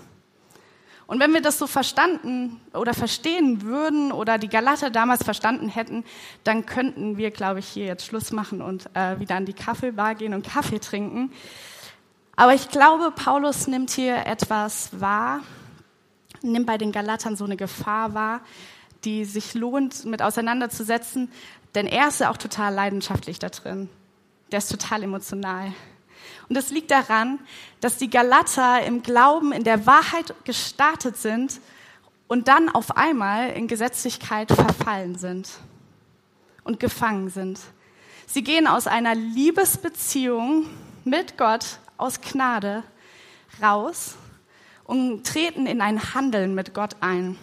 Und 1.07 1.21
wenn 1.21 1.33
wir 1.33 1.41
das 1.41 1.57
so 1.57 1.67
verstanden 1.67 2.59
oder 2.73 2.93
verstehen 2.93 3.61
würden 3.61 4.11
oder 4.11 4.37
die 4.37 4.49
Galater 4.49 4.89
damals 4.89 5.23
verstanden 5.23 5.69
hätten, 5.69 6.03
dann 6.43 6.65
könnten 6.65 7.17
wir, 7.17 7.31
glaube 7.31 7.59
ich, 7.59 7.67
hier 7.67 7.85
jetzt 7.85 8.05
Schluss 8.05 8.33
machen 8.33 8.61
und 8.61 8.89
äh, 8.93 9.17
wieder 9.17 9.35
an 9.35 9.45
die 9.45 9.53
Kaffeebar 9.53 10.15
gehen 10.15 10.33
und 10.33 10.45
Kaffee 10.45 10.79
trinken. 10.79 11.31
Aber 12.35 12.53
ich 12.53 12.69
glaube, 12.69 13.11
Paulus 13.11 13.67
nimmt 13.67 13.89
hier 13.89 14.25
etwas 14.27 14.89
wahr, 14.99 15.39
nimmt 16.41 16.67
bei 16.67 16.77
den 16.77 16.91
Galatern 16.91 17.37
so 17.37 17.45
eine 17.45 17.55
Gefahr 17.55 18.13
wahr, 18.13 18.41
die 19.03 19.25
sich 19.25 19.53
lohnt, 19.53 20.05
mit 20.05 20.21
auseinanderzusetzen, 20.21 21.31
denn 21.75 21.87
er 21.87 22.07
ist 22.07 22.19
ja 22.19 22.31
auch 22.31 22.37
total 22.37 22.73
leidenschaftlich 22.73 23.39
da 23.39 23.49
drin. 23.49 23.89
Der 24.51 24.59
ist 24.59 24.69
total 24.69 25.03
emotional. 25.03 25.73
Und 26.49 26.55
das 26.55 26.71
liegt 26.71 26.91
daran, 26.91 27.39
dass 27.81 27.97
die 27.97 28.09
Galater 28.09 28.83
im 28.83 29.03
Glauben, 29.03 29.51
in 29.51 29.63
der 29.63 29.85
Wahrheit 29.85 30.33
gestartet 30.45 31.17
sind 31.17 31.59
und 32.27 32.47
dann 32.47 32.69
auf 32.69 32.97
einmal 32.97 33.51
in 33.51 33.67
Gesetzlichkeit 33.67 34.51
verfallen 34.51 35.17
sind 35.17 35.49
und 36.63 36.79
gefangen 36.79 37.29
sind. 37.29 37.59
Sie 38.25 38.43
gehen 38.43 38.67
aus 38.67 38.87
einer 38.87 39.15
Liebesbeziehung 39.15 40.65
mit 41.05 41.37
Gott 41.37 41.79
aus 41.97 42.21
Gnade 42.21 42.83
raus 43.61 44.15
und 44.83 45.25
treten 45.25 45.65
in 45.65 45.81
ein 45.81 46.13
Handeln 46.13 46.55
mit 46.55 46.73
Gott 46.73 46.97
ein. 46.99 47.37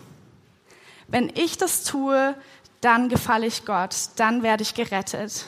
Wenn 1.15 1.31
ich 1.33 1.57
das 1.57 1.85
tue, 1.85 2.35
dann 2.81 3.09
gefalle 3.09 3.47
ich 3.47 3.65
Gott, 3.65 3.95
dann 4.17 4.43
werde 4.43 4.65
ich 4.65 4.75
gerettet. 4.75 5.45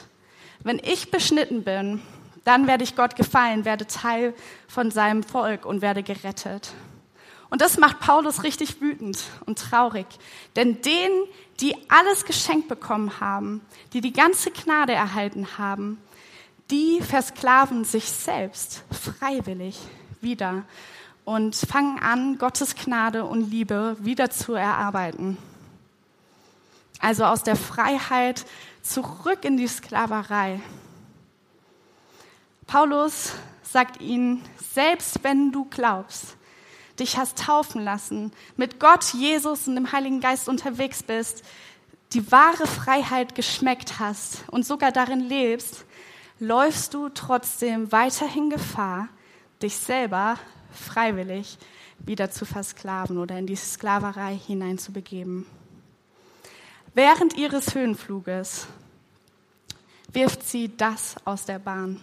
Wenn 0.63 0.79
ich 0.79 1.11
beschnitten 1.11 1.65
bin, 1.65 2.01
dann 2.45 2.69
werde 2.69 2.85
ich 2.85 2.95
Gott 2.95 3.17
gefallen, 3.17 3.65
werde 3.65 3.89
Teil 3.89 4.33
von 4.69 4.93
seinem 4.93 5.25
Volk 5.25 5.67
und 5.67 5.83
werde 5.83 6.05
gerettet. 6.05 6.71
Und 7.51 7.63
das 7.63 7.79
macht 7.79 7.99
Paulus 7.99 8.45
richtig 8.45 8.81
wütend 8.81 9.25
und 9.45 9.59
traurig. 9.59 10.07
Denn 10.55 10.83
denen, 10.83 11.25
die 11.59 11.75
alles 11.89 12.25
geschenkt 12.27 12.69
bekommen 12.69 13.19
haben, 13.19 13.61
die 13.93 14.01
die 14.01 14.13
ganze 14.13 14.53
Gnade 14.53 14.93
erhalten 14.93 15.59
haben, 15.59 16.01
die 16.71 17.01
versklaven 17.01 17.83
sich 17.83 18.05
selbst 18.05 18.85
freiwillig 18.93 19.81
wieder 20.21 20.63
und 21.25 21.57
fangen 21.57 21.99
an, 21.99 22.39
Gottes 22.39 22.77
Gnade 22.77 23.25
und 23.25 23.51
Liebe 23.51 23.97
wieder 23.99 24.31
zu 24.31 24.55
erarbeiten. 24.55 25.37
Also 27.01 27.25
aus 27.25 27.43
der 27.43 27.57
Freiheit 27.57 28.45
zurück 28.83 29.45
in 29.45 29.57
die 29.57 29.69
Sklaverei. 29.69 30.61
Paulus 32.67 33.33
sagt 33.63 34.01
ihnen, 34.01 34.43
selbst 34.73 35.23
wenn 35.23 35.53
du 35.53 35.67
glaubst, 35.67 36.37
dich 36.99 37.17
hast 37.17 37.39
taufen 37.39 37.83
lassen, 37.83 38.33
mit 38.57 38.81
Gott, 38.81 39.13
Jesus 39.13 39.69
und 39.69 39.77
dem 39.77 39.93
Heiligen 39.93 40.21
Geist 40.21 40.49
unterwegs 40.49 41.03
bist, 41.03 41.45
die 42.13 42.31
wahre 42.33 42.67
Freiheit 42.67 43.35
geschmeckt 43.35 43.99
hast 43.99 44.45
und 44.51 44.65
sogar 44.65 44.93
darin 44.93 45.21
lebst, 45.21 45.85
läufst 46.39 46.95
du 46.95 47.09
trotzdem 47.09 47.93
weiterhin 47.93 48.51
Gefahr, 48.51 49.09
dich 49.63 49.77
selber 49.77 50.39
freiwillig 50.73 51.59
wieder 51.99 52.31
zu 52.31 52.45
versklaven 52.45 53.19
oder 53.19 53.39
in 53.39 53.47
die 53.47 53.57
Sklaverei 53.57 54.39
hineinzubegeben. 54.47 55.47
Während 56.97 57.37
ihres 57.37 57.75
Höhenfluges 57.75 58.69
wirft 60.15 60.43
sie 60.49 60.75
das 60.75 61.17
aus 61.27 61.45
der 61.45 61.59
Bahn. 61.59 62.01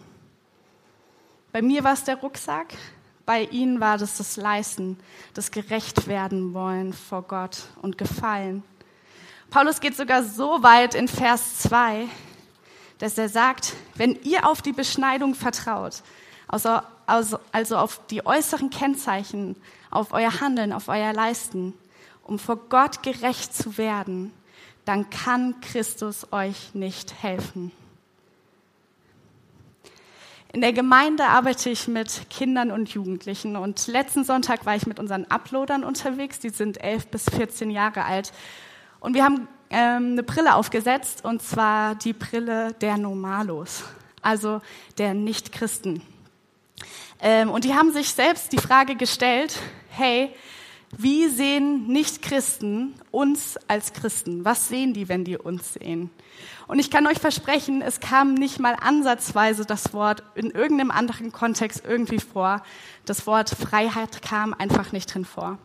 Bei 1.52 1.64
mir 1.64 1.84
war 1.84 1.94
es 1.94 2.04
der 2.04 2.18
Rucksack, 2.18 2.76
bei 3.26 3.46
ihnen 3.46 3.80
war 3.80 3.98
das 3.98 4.18
das 4.18 4.38
Leisten, 4.38 5.00
das 5.34 5.50
gerecht 5.50 6.06
werden 6.06 6.54
wollen 6.54 6.94
vor 6.94 7.24
Gott 7.24 7.64
und 7.82 7.98
gefallen. 7.98 8.64
Paulus 9.50 9.80
geht 9.80 9.98
sogar 9.98 10.24
so 10.24 10.62
weit 10.62 10.94
in 10.94 11.08
Vers 11.08 11.58
2, 11.62 12.06
dass 13.00 13.18
er 13.18 13.30
sagt, 13.30 13.74
wenn 13.96 14.22
ihr 14.22 14.48
auf 14.48 14.62
die 14.62 14.74
Beschneidung 14.74 15.34
vertraut, 15.34 16.04
also, 16.48 16.82
also, 17.08 17.40
also 17.52 17.78
auf 17.78 18.00
die 18.12 18.24
äußeren 18.24 18.70
Kennzeichen, 18.70 19.56
auf 19.90 20.14
euer 20.14 20.40
Handeln, 20.40 20.72
auf 20.72 20.88
euer 20.88 21.14
Leisten, 21.14 21.74
um 22.22 22.38
vor 22.38 22.58
Gott 22.70 23.02
gerecht 23.02 23.56
zu 23.56 23.80
werden, 23.80 24.32
dann 24.86 25.10
kann 25.10 25.60
Christus 25.62 26.32
euch 26.32 26.74
nicht 26.74 27.24
helfen. 27.24 27.72
In 30.52 30.62
der 30.62 30.74
Gemeinde 30.74 31.25
arbeite 31.25 31.72
ich 31.72 31.88
mit 31.88 32.30
Kindern 32.30 32.70
und 32.70 32.90
Jugendlichen 32.90 33.56
und 33.56 33.88
letzten 33.88 34.24
Sonntag 34.24 34.68
war 34.68 34.75
ich 34.75 34.86
mit 34.86 35.00
unseren 35.00 35.25
Uploadern 35.25 35.84
unterwegs, 35.84 36.40
die 36.40 36.50
sind 36.50 36.84
elf 36.84 37.08
bis 37.08 37.28
14 37.28 37.72
Jahre 37.72 38.06
alt 38.06 38.32
und 39.00 39.16
wir 39.16 39.24
haben 39.24 39.48
ähm, 39.72 40.12
eine 40.12 40.22
Brille 40.22 40.54
aufgesetzt 40.54 41.25
und 41.25 41.42
zwar 41.42 41.96
die 41.96 42.13
Brille 42.13 42.74
der 42.74 42.98
Normalos, 42.98 43.84
also 44.22 44.62
der 45.00 45.16
Nichtchristen. 45.16 46.04
Ähm, 47.20 47.50
und 47.50 47.63
die 47.63 47.74
haben 47.74 47.92
sich 47.92 48.13
selbst 48.13 48.52
die 48.54 48.60
Frage 48.60 48.96
gestellt, 48.96 49.58
hey, 49.90 50.30
wie 50.98 51.28
sehen 51.28 51.88
Nichtchristen 51.88 52.94
uns 53.12 53.58
als 53.68 53.94
Christen? 53.94 54.46
Was 54.46 54.68
sehen 54.68 54.94
die, 54.94 55.10
wenn 55.10 55.24
die 55.24 55.38
uns 55.38 55.74
sehen? 55.74 56.10
Und 56.68 56.80
ich 56.80 56.92
kann 56.92 57.08
euch 57.08 57.20
versprechen, 57.20 57.82
es 57.82 58.00
kam 58.00 58.34
nicht 58.34 58.60
mal 58.60 58.76
ansatzweise 58.80 59.66
das 59.66 59.94
Wort 59.94 60.24
in 60.36 60.52
irgendeinem 60.52 60.92
anderen 60.92 61.32
Kontext 61.32 61.84
irgendwie 61.88 62.20
vor. 62.20 62.64
Das 63.06 63.28
Wort 63.28 63.50
Freiheit 63.50 64.22
kam 64.22 64.54
einfach 64.54 64.92
nicht 64.92 65.14
drin 65.14 65.26
vor. 65.26 65.58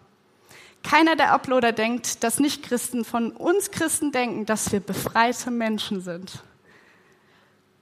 Keiner 0.82 1.16
der 1.16 1.32
Uploader 1.32 1.72
denkt, 1.72 2.22
dass 2.24 2.40
Nichtchristen 2.40 3.04
von 3.04 3.32
uns 3.32 3.70
Christen 3.70 4.12
denken, 4.12 4.46
dass 4.46 4.72
wir 4.72 4.80
befreite 4.80 5.50
Menschen 5.50 6.00
sind. 6.00 6.42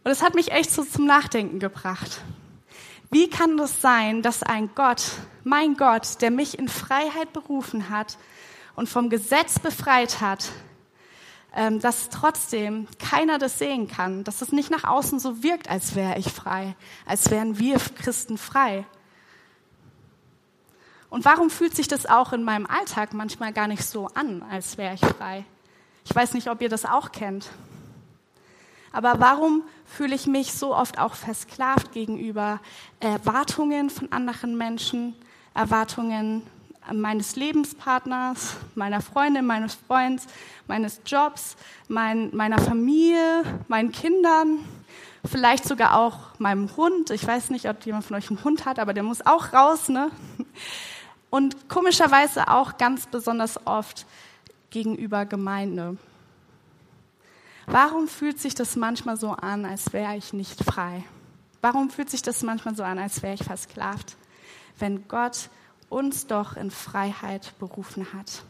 Und 0.03 0.11
es 0.11 0.23
hat 0.23 0.35
mich 0.35 0.53
echt 0.53 0.71
so 0.71 0.85
zum 0.85 1.07
Nachdenken 1.07 1.59
gebracht. 1.59 2.21
Wie 3.11 3.31
kann 3.31 3.57
das 3.57 3.81
sein, 3.81 4.23
dass 4.23 4.43
ein 4.43 4.71
Gott, 4.75 5.03
mein 5.45 5.77
Gott, 5.77 6.21
der 6.21 6.31
mich 6.31 6.59
in 6.59 6.69
Freiheit 6.69 7.33
berufen 7.33 7.91
hat 7.91 8.19
und 8.75 8.89
vom 8.89 9.11
Gesetz 9.11 9.59
befreit 9.59 10.21
hat, 10.21 10.51
ähm, 11.55 11.81
dass 11.81 12.11
trotzdem 12.11 12.87
keiner 12.99 13.39
das 13.39 13.59
sehen 13.59 13.89
kann, 13.89 14.25
dass 14.25 14.43
es 14.43 14.53
nicht 14.53 14.71
nach 14.71 14.85
außen 14.85 15.19
so 15.19 15.43
wirkt, 15.43 15.71
als 15.71 15.95
wäre 15.95 16.19
ich 16.19 16.33
frei, 16.33 16.77
als 17.07 17.31
wären 17.31 17.59
wir 17.59 17.79
Christen 17.79 18.39
frei. 18.39 18.85
Und 21.09 21.25
warum 21.25 21.49
fühlt 21.49 21.75
sich 21.75 21.89
das 21.89 22.07
auch 22.07 22.33
in 22.33 22.43
meinem 22.43 22.67
Alltag 22.67 23.15
manchmal 23.15 23.53
gar 23.53 23.69
nicht 23.69 23.85
so 23.85 24.09
an, 24.09 24.43
als 24.51 24.77
wäre 24.77 24.95
ich 24.95 25.01
frei? 25.01 25.45
Ich 26.05 26.15
weiß 26.15 26.35
nicht, 26.35 26.51
ob 26.51 26.61
ihr 26.61 26.69
das 26.69 26.85
auch 26.85 27.13
kennt. 27.13 27.49
Aber 28.93 29.21
warum 29.21 29.63
fühle 29.85 30.15
ich 30.15 30.27
mich 30.27 30.53
so 30.53 30.75
oft 30.75 30.99
auch 30.99 31.15
versklavt 31.15 31.93
gegenüber 31.93 32.61
Erwartungen 33.01 33.91
von 33.91 34.11
anderen 34.13 34.57
Menschen, 34.57 35.15
Erwartungen 35.55 36.43
meines 36.93 37.37
Lebenspartners, 37.37 38.57
meiner 38.75 39.01
Freundin, 39.01 39.45
meines 39.45 39.75
Freunds, 39.75 40.27
meines 40.67 41.01
Jobs, 41.05 41.57
mein, 41.89 42.35
meiner 42.35 42.59
Familie, 42.59 43.43
meinen 43.69 43.91
Kindern, 43.91 44.61
vielleicht 45.25 45.65
sogar 45.65 45.97
auch 45.97 46.39
meinem 46.39 46.77
Hund. 46.77 47.11
Ich 47.11 47.27
weiß 47.27 47.51
nicht, 47.51 47.69
ob 47.69 47.85
jemand 47.85 48.05
von 48.05 48.17
euch 48.17 48.29
einen 48.31 48.43
Hund 48.45 48.65
hat, 48.65 48.79
aber 48.79 48.95
der 48.95 49.03
muss 49.03 49.25
auch 49.25 49.53
raus. 49.53 49.89
Ne? 49.89 50.11
Und 51.31 51.69
komischerweise 51.69 52.49
auch 52.49 52.77
ganz 52.77 53.07
besonders 53.07 53.67
oft 53.67 54.07
gegenüber 54.71 55.27
Gemeinde. 55.27 55.97
Warum 57.67 58.07
fühlt 58.07 58.41
sich 58.41 58.55
das 58.55 58.77
manchmal 58.77 59.17
so 59.17 59.31
an, 59.31 59.65
als 59.65 59.93
wäre 59.93 60.17
ich 60.17 60.33
nicht 60.33 60.63
frei? 60.63 61.05
Warum 61.61 61.91
fühlt 61.91 62.11
sich 62.11 62.23
das 62.23 62.43
manchmal 62.43 62.77
so 62.77 62.85
an, 62.85 62.99
als 62.99 63.23
wäre 63.23 63.35
ich 63.35 63.43
versklavt, 63.43 64.17
wenn 64.79 65.09
Gott 65.09 65.51
uns 65.89 66.27
doch 66.29 66.57
in 66.57 66.71
Freiheit 66.71 67.59
berufen 67.59 68.13
hat? 68.13 68.43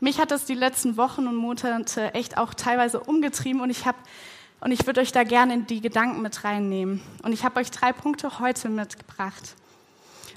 Mich 0.00 0.18
hat 0.18 0.30
das 0.30 0.46
die 0.46 0.54
letzten 0.54 0.96
Wochen 0.96 1.26
und 1.26 1.36
Monate 1.36 2.14
echt 2.14 2.38
auch 2.38 2.54
teilweise 2.54 3.00
umgetrieben 3.00 3.60
und 3.60 3.70
ich 3.70 3.84
habe 3.84 3.98
und 4.60 4.72
ich 4.72 4.86
würde 4.86 5.00
euch 5.00 5.12
da 5.12 5.22
gerne 5.22 5.54
in 5.54 5.66
die 5.66 5.80
Gedanken 5.80 6.20
mit 6.20 6.42
reinnehmen. 6.42 7.00
Und 7.22 7.32
ich 7.32 7.44
habe 7.44 7.60
euch 7.60 7.70
drei 7.70 7.92
Punkte 7.92 8.40
heute 8.40 8.68
mitgebracht. 8.68 9.54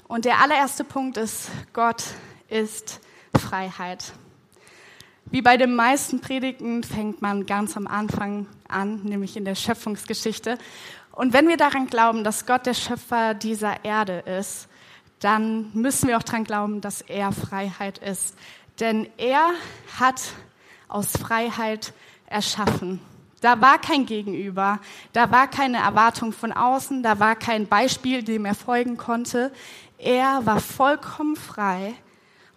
Und 0.06 0.24
der 0.24 0.40
allererste 0.40 0.84
Punkt 0.84 1.16
ist, 1.16 1.48
Gott 1.72 2.04
ist 2.48 3.00
Freiheit. 3.36 4.12
Wie 5.32 5.40
bei 5.40 5.56
den 5.56 5.74
meisten 5.74 6.20
Predigten 6.20 6.84
fängt 6.84 7.22
man 7.22 7.46
ganz 7.46 7.74
am 7.78 7.86
Anfang 7.86 8.46
an, 8.68 9.00
nämlich 9.02 9.34
in 9.34 9.46
der 9.46 9.54
Schöpfungsgeschichte. 9.54 10.58
Und 11.10 11.32
wenn 11.32 11.48
wir 11.48 11.56
daran 11.56 11.86
glauben, 11.86 12.22
dass 12.22 12.44
Gott 12.44 12.66
der 12.66 12.74
Schöpfer 12.74 13.32
dieser 13.32 13.82
Erde 13.82 14.18
ist, 14.18 14.68
dann 15.20 15.70
müssen 15.72 16.08
wir 16.08 16.18
auch 16.18 16.22
daran 16.22 16.44
glauben, 16.44 16.82
dass 16.82 17.00
er 17.00 17.32
Freiheit 17.32 17.96
ist. 17.96 18.36
Denn 18.78 19.08
er 19.16 19.52
hat 19.98 20.20
aus 20.86 21.12
Freiheit 21.12 21.94
erschaffen. 22.26 23.00
Da 23.40 23.58
war 23.58 23.78
kein 23.78 24.04
Gegenüber, 24.04 24.80
da 25.14 25.30
war 25.30 25.48
keine 25.48 25.78
Erwartung 25.78 26.34
von 26.34 26.52
außen, 26.52 27.02
da 27.02 27.20
war 27.20 27.36
kein 27.36 27.66
Beispiel, 27.66 28.22
dem 28.22 28.44
er 28.44 28.54
folgen 28.54 28.98
konnte. 28.98 29.50
Er 29.96 30.44
war 30.44 30.60
vollkommen 30.60 31.36
frei 31.36 31.94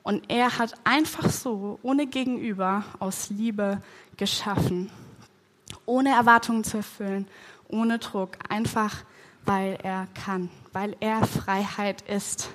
und 0.06 0.30
er 0.30 0.60
hat 0.60 0.76
einfach 0.84 1.32
so, 1.32 1.80
ohne 1.82 2.06
Gegenüber, 2.06 2.84
aus 3.00 3.32
Liebe 3.32 3.82
geschaffen. 4.18 4.92
Ohne 5.88 6.10
Erwartungen 6.10 6.64
zu 6.64 6.78
erfüllen, 6.78 7.28
ohne 7.70 7.98
Druck, 7.98 8.38
einfach 8.48 9.04
weil 9.46 9.80
er 9.82 10.08
kann, 10.14 10.52
weil 10.74 10.96
er 11.00 11.26
Freiheit 11.26 12.04
ist. 12.04 12.52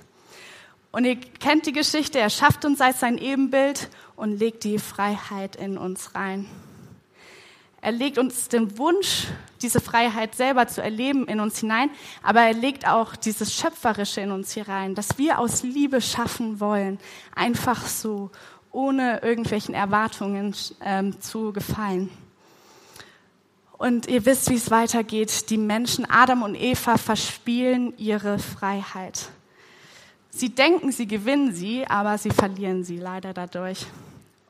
Und 0.92 1.04
ihr 1.04 1.16
kennt 1.16 1.66
die 1.66 1.72
Geschichte, 1.72 2.20
er 2.20 2.30
schafft 2.30 2.64
uns 2.64 2.80
als 2.80 3.00
sein 3.00 3.18
Ebenbild 3.18 3.90
und 4.14 4.38
legt 4.38 4.62
die 4.62 4.78
Freiheit 4.78 5.56
in 5.56 5.76
uns 5.76 6.14
rein. 6.14 6.46
Er 7.82 7.92
legt 7.92 8.18
uns 8.18 8.48
den 8.48 8.76
Wunsch, 8.76 9.26
diese 9.62 9.80
Freiheit 9.80 10.34
selber 10.34 10.66
zu 10.66 10.82
erleben, 10.82 11.26
in 11.26 11.40
uns 11.40 11.60
hinein, 11.60 11.90
aber 12.22 12.42
er 12.42 12.52
legt 12.52 12.86
auch 12.86 13.16
dieses 13.16 13.54
Schöpferische 13.54 14.20
in 14.20 14.32
uns 14.32 14.52
hier 14.52 14.68
rein, 14.68 14.94
dass 14.94 15.16
wir 15.16 15.38
aus 15.38 15.62
Liebe 15.62 16.00
schaffen 16.00 16.60
wollen, 16.60 16.98
einfach 17.34 17.86
so, 17.86 18.30
ohne 18.70 19.22
irgendwelchen 19.22 19.74
Erwartungen 19.74 20.54
ähm, 20.82 21.20
zu 21.20 21.52
gefallen. 21.52 22.10
Und 23.78 24.08
ihr 24.08 24.26
wisst, 24.26 24.50
wie 24.50 24.56
es 24.56 24.70
weitergeht. 24.70 25.48
Die 25.48 25.56
Menschen, 25.56 26.04
Adam 26.04 26.42
und 26.42 26.54
Eva, 26.54 26.98
verspielen 26.98 27.94
ihre 27.96 28.38
Freiheit. 28.38 29.30
Sie 30.28 30.50
denken, 30.50 30.92
sie 30.92 31.06
gewinnen 31.06 31.54
sie, 31.54 31.86
aber 31.86 32.18
sie 32.18 32.30
verlieren 32.30 32.84
sie 32.84 32.98
leider 32.98 33.32
dadurch. 33.32 33.86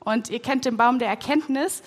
Und 0.00 0.30
ihr 0.30 0.40
kennt 0.40 0.64
den 0.64 0.76
Baum 0.76 0.98
der 0.98 1.08
Erkenntnis. 1.08 1.82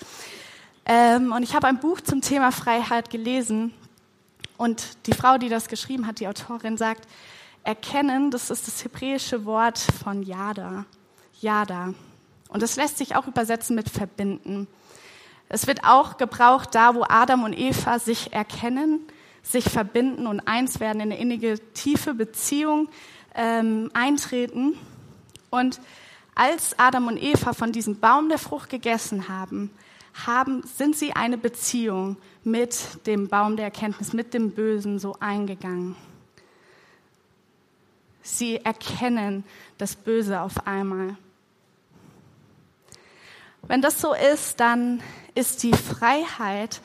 Ähm, 0.86 1.32
und 1.32 1.42
ich 1.42 1.54
habe 1.54 1.66
ein 1.66 1.80
Buch 1.80 2.00
zum 2.00 2.20
Thema 2.20 2.52
Freiheit 2.52 3.10
gelesen. 3.10 3.72
Und 4.56 5.06
die 5.06 5.12
Frau, 5.12 5.38
die 5.38 5.48
das 5.48 5.68
geschrieben 5.68 6.06
hat, 6.06 6.20
die 6.20 6.28
Autorin, 6.28 6.76
sagt, 6.76 7.08
erkennen, 7.64 8.30
das 8.30 8.50
ist 8.50 8.66
das 8.66 8.84
hebräische 8.84 9.44
Wort 9.44 9.78
von 9.78 10.22
Yada. 10.22 10.84
Yada. 11.40 11.94
Und 12.48 12.62
das 12.62 12.76
lässt 12.76 12.98
sich 12.98 13.16
auch 13.16 13.26
übersetzen 13.26 13.74
mit 13.74 13.88
verbinden. 13.88 14.68
Es 15.48 15.66
wird 15.66 15.84
auch 15.84 16.18
gebraucht 16.18 16.74
da, 16.74 16.94
wo 16.94 17.04
Adam 17.08 17.44
und 17.44 17.52
Eva 17.52 17.98
sich 17.98 18.32
erkennen, 18.32 19.00
sich 19.42 19.64
verbinden 19.64 20.26
und 20.26 20.40
eins 20.40 20.80
werden, 20.80 21.00
in 21.00 21.12
eine 21.12 21.18
innige, 21.18 21.58
tiefe 21.72 22.14
Beziehung 22.14 22.88
ähm, 23.34 23.90
eintreten. 23.94 24.78
Und 25.50 25.80
als 26.34 26.78
Adam 26.78 27.08
und 27.08 27.22
Eva 27.22 27.52
von 27.52 27.72
diesem 27.72 27.98
Baum 27.98 28.28
der 28.28 28.38
Frucht 28.38 28.70
gegessen 28.70 29.28
haben, 29.28 29.70
haben, 30.14 30.62
sind 30.62 30.96
sie 30.96 31.12
eine 31.12 31.36
Beziehung 31.36 32.16
mit 32.44 33.06
dem 33.06 33.28
Baum 33.28 33.56
der 33.56 33.66
Erkenntnis, 33.66 34.12
mit 34.12 34.32
dem 34.32 34.52
Bösen 34.52 34.98
so 34.98 35.16
eingegangen. 35.20 35.96
Sie 38.22 38.56
erkennen 38.56 39.44
das 39.76 39.96
Böse 39.96 40.40
auf 40.40 40.66
einmal. 40.66 41.16
Wenn 43.62 43.82
das 43.82 44.00
so 44.00 44.14
ist, 44.14 44.60
dann 44.60 45.02
ist 45.34 45.62
die 45.62 45.72
Freiheit, 45.72 46.80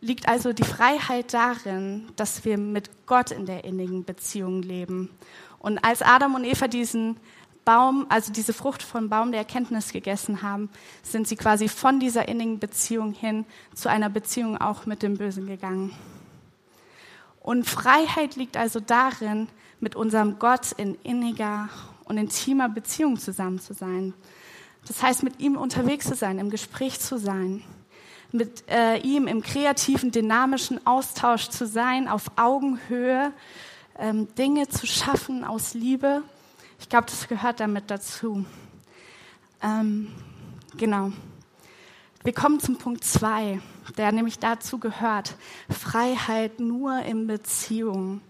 liegt 0.00 0.28
also 0.28 0.52
die 0.52 0.64
Freiheit 0.64 1.34
darin, 1.34 2.08
dass 2.16 2.44
wir 2.44 2.58
mit 2.58 3.06
Gott 3.06 3.30
in 3.30 3.46
der 3.46 3.64
innigen 3.64 4.04
Beziehung 4.04 4.62
leben. 4.62 5.10
Und 5.58 5.78
als 5.84 6.02
Adam 6.02 6.34
und 6.34 6.44
Eva 6.44 6.68
diesen 6.68 7.18
Baum, 7.64 8.06
also 8.08 8.32
diese 8.32 8.52
Frucht 8.52 8.82
vom 8.82 9.08
Baum 9.08 9.30
der 9.30 9.40
Erkenntnis 9.40 9.92
gegessen 9.92 10.42
haben, 10.42 10.68
sind 11.02 11.28
sie 11.28 11.36
quasi 11.36 11.68
von 11.68 12.00
dieser 12.00 12.28
innigen 12.28 12.58
Beziehung 12.58 13.12
hin 13.12 13.44
zu 13.74 13.88
einer 13.88 14.10
Beziehung 14.10 14.60
auch 14.60 14.86
mit 14.86 15.02
dem 15.02 15.16
Bösen 15.16 15.46
gegangen. 15.46 15.92
Und 17.40 17.66
Freiheit 17.68 18.36
liegt 18.36 18.56
also 18.56 18.80
darin, 18.80 19.48
mit 19.80 19.96
unserem 19.96 20.38
Gott 20.38 20.72
in 20.72 20.94
inniger 21.02 21.68
und 22.04 22.16
intimer 22.16 22.68
Beziehung 22.68 23.18
zusammen 23.18 23.58
zu 23.58 23.74
sein. 23.74 24.14
Das 24.86 25.02
heißt, 25.02 25.22
mit 25.22 25.40
ihm 25.40 25.56
unterwegs 25.56 26.06
zu 26.06 26.14
sein, 26.14 26.38
im 26.38 26.50
Gespräch 26.50 27.00
zu 27.00 27.18
sein, 27.18 27.62
mit 28.32 28.64
äh, 28.68 28.98
ihm 28.98 29.26
im 29.26 29.42
kreativen, 29.42 30.10
dynamischen 30.10 30.86
Austausch 30.86 31.48
zu 31.48 31.66
sein, 31.66 32.08
auf 32.08 32.30
Augenhöhe, 32.36 33.32
ähm, 33.98 34.32
Dinge 34.36 34.68
zu 34.68 34.86
schaffen 34.86 35.44
aus 35.44 35.74
Liebe. 35.74 36.22
Ich 36.82 36.88
glaube, 36.88 37.06
das 37.06 37.28
gehört 37.28 37.60
damit 37.60 37.90
dazu. 37.92 38.44
Ähm, 39.62 40.08
genau. 40.76 41.12
Wir 42.24 42.32
kommen 42.34 42.58
zum 42.58 42.76
Punkt 42.76 43.04
zwei, 43.04 43.60
der 43.96 44.10
nämlich 44.10 44.40
dazu 44.40 44.78
gehört. 44.78 45.36
Freiheit 45.70 46.58
nur 46.58 46.98
in 47.02 47.28
Beziehung. 47.28 48.20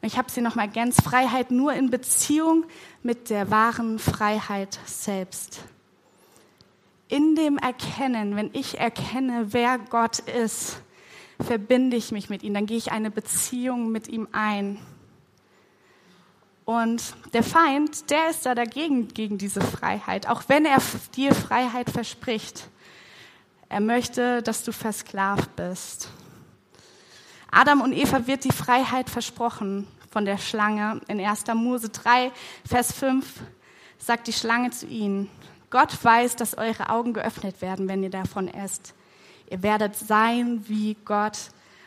Und 0.00 0.06
ich 0.06 0.16
habe 0.16 0.30
sie 0.30 0.40
noch 0.40 0.54
mal 0.54 0.62
ergänzt. 0.62 1.02
Freiheit 1.04 1.50
nur 1.50 1.74
in 1.74 1.90
Beziehung 1.90 2.64
mit 3.02 3.28
der 3.28 3.50
wahren 3.50 3.98
Freiheit 3.98 4.80
selbst. 4.86 5.60
In 7.08 7.36
dem 7.36 7.58
Erkennen, 7.58 8.36
wenn 8.36 8.50
ich 8.54 8.80
erkenne, 8.80 9.52
wer 9.52 9.78
Gott 9.78 10.18
ist, 10.18 10.80
verbinde 11.38 11.98
ich 11.98 12.10
mich 12.10 12.30
mit 12.30 12.42
ihm, 12.42 12.54
dann 12.54 12.64
gehe 12.64 12.78
ich 12.78 12.90
eine 12.90 13.10
Beziehung 13.10 13.92
mit 13.92 14.08
ihm 14.08 14.28
ein. 14.32 14.78
Und 16.64 17.14
der 17.32 17.42
Feind, 17.42 18.10
der 18.10 18.30
ist 18.30 18.46
da 18.46 18.54
dagegen, 18.54 19.08
gegen 19.08 19.38
diese 19.38 19.60
Freiheit, 19.60 20.28
auch 20.28 20.44
wenn 20.48 20.64
er 20.64 20.78
dir 21.16 21.34
Freiheit 21.34 21.90
verspricht. 21.90 22.68
Er 23.68 23.80
möchte, 23.80 24.42
dass 24.42 24.62
du 24.64 24.72
versklavt 24.72 25.56
bist. 25.56 26.08
Adam 27.50 27.80
und 27.80 27.92
Eva 27.92 28.26
wird 28.26 28.44
die 28.44 28.52
Freiheit 28.52 29.10
versprochen 29.10 29.86
von 30.10 30.24
der 30.24 30.38
Schlange. 30.38 31.00
In 31.08 31.20
1. 31.20 31.44
Mose 31.54 31.88
3, 31.88 32.30
Vers 32.64 32.92
5 32.92 33.26
sagt 33.98 34.26
die 34.26 34.32
Schlange 34.32 34.70
zu 34.70 34.86
ihnen, 34.86 35.30
Gott 35.70 36.04
weiß, 36.04 36.36
dass 36.36 36.58
eure 36.58 36.90
Augen 36.90 37.14
geöffnet 37.14 37.62
werden, 37.62 37.88
wenn 37.88 38.02
ihr 38.02 38.10
davon 38.10 38.46
esst. 38.46 38.94
Ihr 39.50 39.62
werdet 39.62 39.96
sein 39.96 40.64
wie 40.68 40.96
Gott 41.04 41.38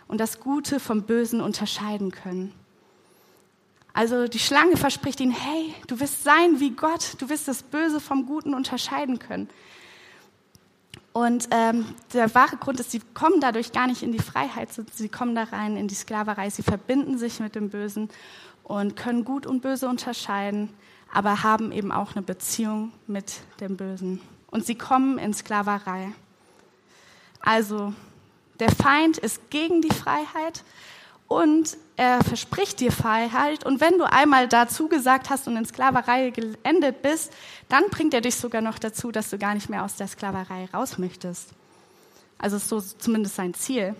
und 0.08 0.20
das 0.20 0.40
Gute 0.40 0.80
vom 0.80 1.04
Bösen 1.04 1.40
unterscheiden 1.40 2.12
können. 2.12 2.52
Also 3.96 4.28
die 4.28 4.40
Schlange 4.40 4.76
verspricht 4.76 5.22
ihnen, 5.22 5.32
hey, 5.32 5.74
du 5.88 6.02
wirst 6.02 6.26
sein 6.26 6.60
wie 6.60 6.72
Gott, 6.72 7.16
du 7.18 7.30
wirst 7.30 7.48
das 7.48 7.64
Böse 7.64 8.02
vom 8.02 8.26
Guten 8.26 8.54
unterscheiden 8.54 9.20
können. 9.20 9.50
Und 11.14 11.48
ähm, 11.52 11.86
der 12.12 12.36
wahre 12.36 12.58
Grund 12.58 12.82
ist, 12.82 12.92
sie 12.92 13.00
kommen 13.14 13.40
dadurch 13.40 13.72
gar 13.72 13.88
nicht 13.88 14.04
in 14.04 14.12
die 14.12 14.20
Freiheit, 14.20 14.68
sie 14.92 15.08
kommen 15.08 15.34
da 15.34 15.44
rein 15.44 15.78
in 15.78 15.88
die 15.88 15.96
Sklaverei, 15.96 16.50
sie 16.50 16.62
verbinden 16.62 17.18
sich 17.18 17.40
mit 17.40 17.56
dem 17.56 17.70
Bösen 17.70 18.10
und 18.66 18.98
können 18.98 19.24
Gut 19.24 19.46
und 19.46 19.62
Böse 19.62 19.88
unterscheiden, 19.88 20.74
aber 21.14 21.44
haben 21.44 21.72
eben 21.72 21.94
auch 21.94 22.18
eine 22.18 22.22
Beziehung 22.22 22.92
mit 23.08 23.36
dem 23.62 23.78
Bösen. 23.78 24.20
Und 24.52 24.66
sie 24.66 24.76
kommen 24.76 25.18
in 25.20 25.34
Sklaverei. 25.34 26.10
Also 27.40 27.94
der 28.60 28.72
Feind 28.72 29.18
ist 29.18 29.50
gegen 29.50 29.82
die 29.82 29.94
Freiheit 29.94 30.66
und 31.28 31.78
er 31.98 32.24
verspricht 32.24 32.80
dir 32.80 32.92
Freiheit. 32.92 33.66
Und 33.66 33.80
wenn 33.82 33.98
du 33.98 34.04
einmal 34.04 34.48
dazu 34.48 34.88
gesagt 34.88 35.30
hast 35.30 35.48
und 35.48 35.58
in 35.58 35.66
Sklaverei 35.66 36.30
geendet 36.30 37.02
bist, 37.02 37.32
dann 37.70 37.84
bringt 37.90 38.14
er 38.14 38.22
dich 38.22 38.36
sogar 38.36 38.62
noch 38.62 38.80
dazu, 38.80 39.12
dass 39.12 39.30
du 39.30 39.38
gar 39.38 39.54
nicht 39.54 39.70
mehr 39.70 39.84
aus 39.84 39.96
der 39.96 40.08
Sklaverei 40.08 40.68
raus 40.74 40.98
möchtest. 40.98 41.50
Also 42.38 42.58
ist 42.58 42.70
so 42.70 42.82
zumindest 42.82 43.36
sein 43.36 43.54
Ziel. 43.54 43.96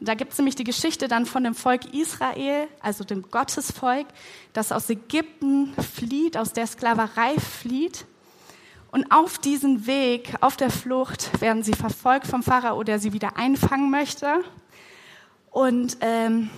Da 0.00 0.14
gibt 0.14 0.32
es 0.32 0.38
nämlich 0.38 0.56
die 0.56 0.64
Geschichte 0.64 1.06
dann 1.06 1.26
von 1.26 1.44
dem 1.44 1.54
Volk 1.54 1.94
Israel, 1.94 2.66
also 2.80 3.04
dem 3.04 3.22
Gottesvolk, 3.30 4.08
das 4.52 4.72
aus 4.72 4.90
Ägypten 4.90 5.72
flieht, 5.74 6.36
aus 6.36 6.52
der 6.52 6.66
Sklaverei 6.66 7.38
flieht. 7.38 8.04
Und 8.90 9.12
auf 9.12 9.38
diesem 9.38 9.86
Weg, 9.86 10.34
auf 10.40 10.56
der 10.56 10.70
Flucht, 10.70 11.40
werden 11.40 11.62
sie 11.62 11.72
verfolgt 11.72 12.26
vom 12.26 12.42
Pharao, 12.42 12.82
der 12.82 12.98
sie 12.98 13.12
wieder 13.12 13.36
einfangen 13.36 13.90
möchte. 13.90 14.42
Und 15.52 15.98
ähm, 16.00 16.50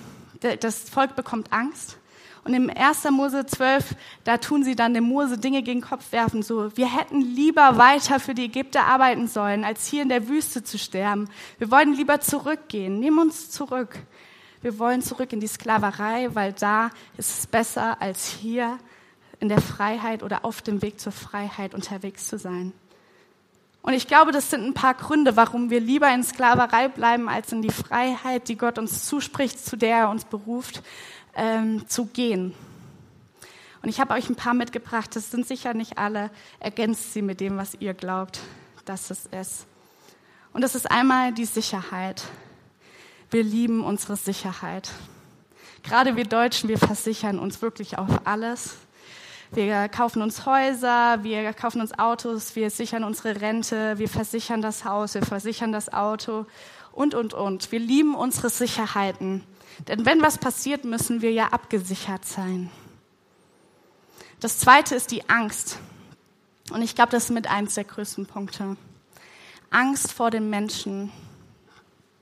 das 0.61 0.89
Volk 0.89 1.17
bekommt 1.17 1.53
Angst. 1.53 1.99
Und 2.45 2.53
im 2.53 2.71
1. 2.71 3.05
Mose 3.11 3.47
12, 3.47 3.97
da 4.23 4.37
tun 4.37 4.65
sie 4.65 4.77
dann 4.77 4.93
dem 4.93 5.05
Mose 5.05 5.39
Dinge 5.39 5.63
gegen 5.63 5.81
den 5.81 5.89
Kopf 5.89 6.13
werfen, 6.13 6.43
so, 6.43 6.77
wir 6.77 6.95
hätten 6.95 7.21
lieber 7.21 7.79
weiter 7.79 8.21
für 8.21 8.35
die 8.35 8.45
Ägypter 8.45 8.85
arbeiten 8.85 9.29
sollen, 9.29 9.65
als 9.65 9.87
hier 9.87 10.03
in 10.03 10.11
der 10.11 10.29
Wüste 10.29 10.63
zu 10.63 10.79
sterben. 10.79 11.29
Wir 11.59 11.71
wollen 11.71 11.95
lieber 11.95 12.21
zurückgehen. 12.21 13.01
Nimm 13.01 13.19
uns 13.19 13.51
zurück. 13.51 13.99
Wir 14.61 14.79
wollen 14.79 15.01
zurück 15.01 15.33
in 15.33 15.41
die 15.41 15.47
Sklaverei, 15.47 16.35
weil 16.35 16.53
da 16.53 16.91
ist 17.17 17.39
es 17.39 17.47
besser, 17.47 18.01
als 18.01 18.29
hier 18.29 18.79
in 19.41 19.49
der 19.49 19.61
Freiheit 19.61 20.23
oder 20.23 20.45
auf 20.45 20.61
dem 20.63 20.83
Weg 20.83 21.01
zur 21.01 21.13
Freiheit 21.13 21.75
unterwegs 21.75 22.29
zu 22.29 22.39
sein. 22.39 22.73
Und 23.85 23.92
ich 23.92 24.07
glaube, 24.07 24.33
das 24.33 24.49
sind 24.49 24.64
ein 24.64 24.73
paar 24.73 24.94
Gründe, 24.94 25.37
warum 25.37 25.68
wir 25.68 25.79
lieber 25.79 26.11
in 26.11 26.25
Sklaverei 26.25 26.88
bleiben, 26.88 27.29
als 27.29 27.53
in 27.53 27.61
die 27.61 27.70
Freiheit, 27.70 28.49
die 28.49 28.57
Gott 28.57 28.79
uns 28.79 29.05
zuspricht, 29.05 29.62
zu 29.62 29.77
der 29.77 29.99
er 29.99 30.09
uns 30.09 30.25
beruft, 30.25 30.83
ähm, 31.37 31.87
zu 31.87 32.07
gehen. 32.07 32.55
Und 33.83 33.90
ich 33.90 34.01
habe 34.01 34.14
euch 34.14 34.31
ein 34.31 34.37
paar 34.37 34.55
mitgebracht, 34.55 35.14
das 35.14 35.31
sind 35.31 35.47
sicher 35.47 35.75
nicht 35.75 35.99
alle. 35.99 36.31
Ergänzt 36.61 37.12
sie 37.12 37.20
mit 37.20 37.40
dem, 37.40 37.59
was 37.59 37.75
ihr 37.79 37.92
glaubt, 37.92 38.40
dass 38.87 39.11
es 39.11 39.27
ist. 39.27 39.66
Und 40.55 40.62
das 40.62 40.75
ist 40.75 40.90
einmal 40.90 41.35
die 41.35 41.44
Sicherheit. 41.44 42.23
Wir 43.31 43.42
lieben 43.42 43.85
unsere 43.85 44.16
Sicherheit. 44.16 44.92
Gerade 45.83 46.16
wir 46.16 46.25
Deutschen, 46.25 46.70
wir 46.70 46.79
versichern 46.79 47.38
uns 47.38 47.61
wirklich 47.61 47.99
auf 47.99 48.23
alles. 48.25 48.77
Wir 49.55 49.88
kaufen 49.88 50.21
uns 50.21 50.47
Häuser, 50.47 51.23
wir 51.23 51.53
kaufen 51.53 51.81
uns 51.81 51.97
Autos, 51.97 52.57
wir 52.57 52.71
sichern 52.71 53.05
unsere 53.05 53.40
Rente, 53.40 53.99
wir 53.99 54.09
versichern 54.09 54.62
das 54.62 54.85
Haus, 54.85 55.14
wir 55.14 55.23
versichern 55.23 55.71
das 55.71 55.93
Auto 55.93 56.47
und, 56.90 57.14
und, 57.14 57.35
und. 57.35 57.71
Wir 57.71 57.79
lieben 57.79 58.17
unsere 58.17 58.51
Sicherheiten. 58.51 59.45
Denn 59.87 60.05
wenn 60.07 60.23
was 60.23 60.38
passiert, 60.38 60.85
müssen 60.85 61.23
wir 61.23 61.31
ja 61.31 61.49
abgesichert 61.53 62.25
sein. 62.25 62.69
Das 64.40 64.59
zweite 64.59 64.97
ist 64.97 65.12
die 65.12 65.29
Angst. 65.29 65.79
Und 66.73 66.83
ich 66.83 66.97
glaube, 66.97 67.12
das 67.12 67.27
ist 67.27 67.31
mit 67.31 67.49
eins 67.49 67.75
der 67.75 67.85
größten 67.85 68.27
Punkte. 68.27 68.77
Angst 69.71 70.11
vor 70.11 70.33
den 70.33 70.51
Menschen, 70.51 71.12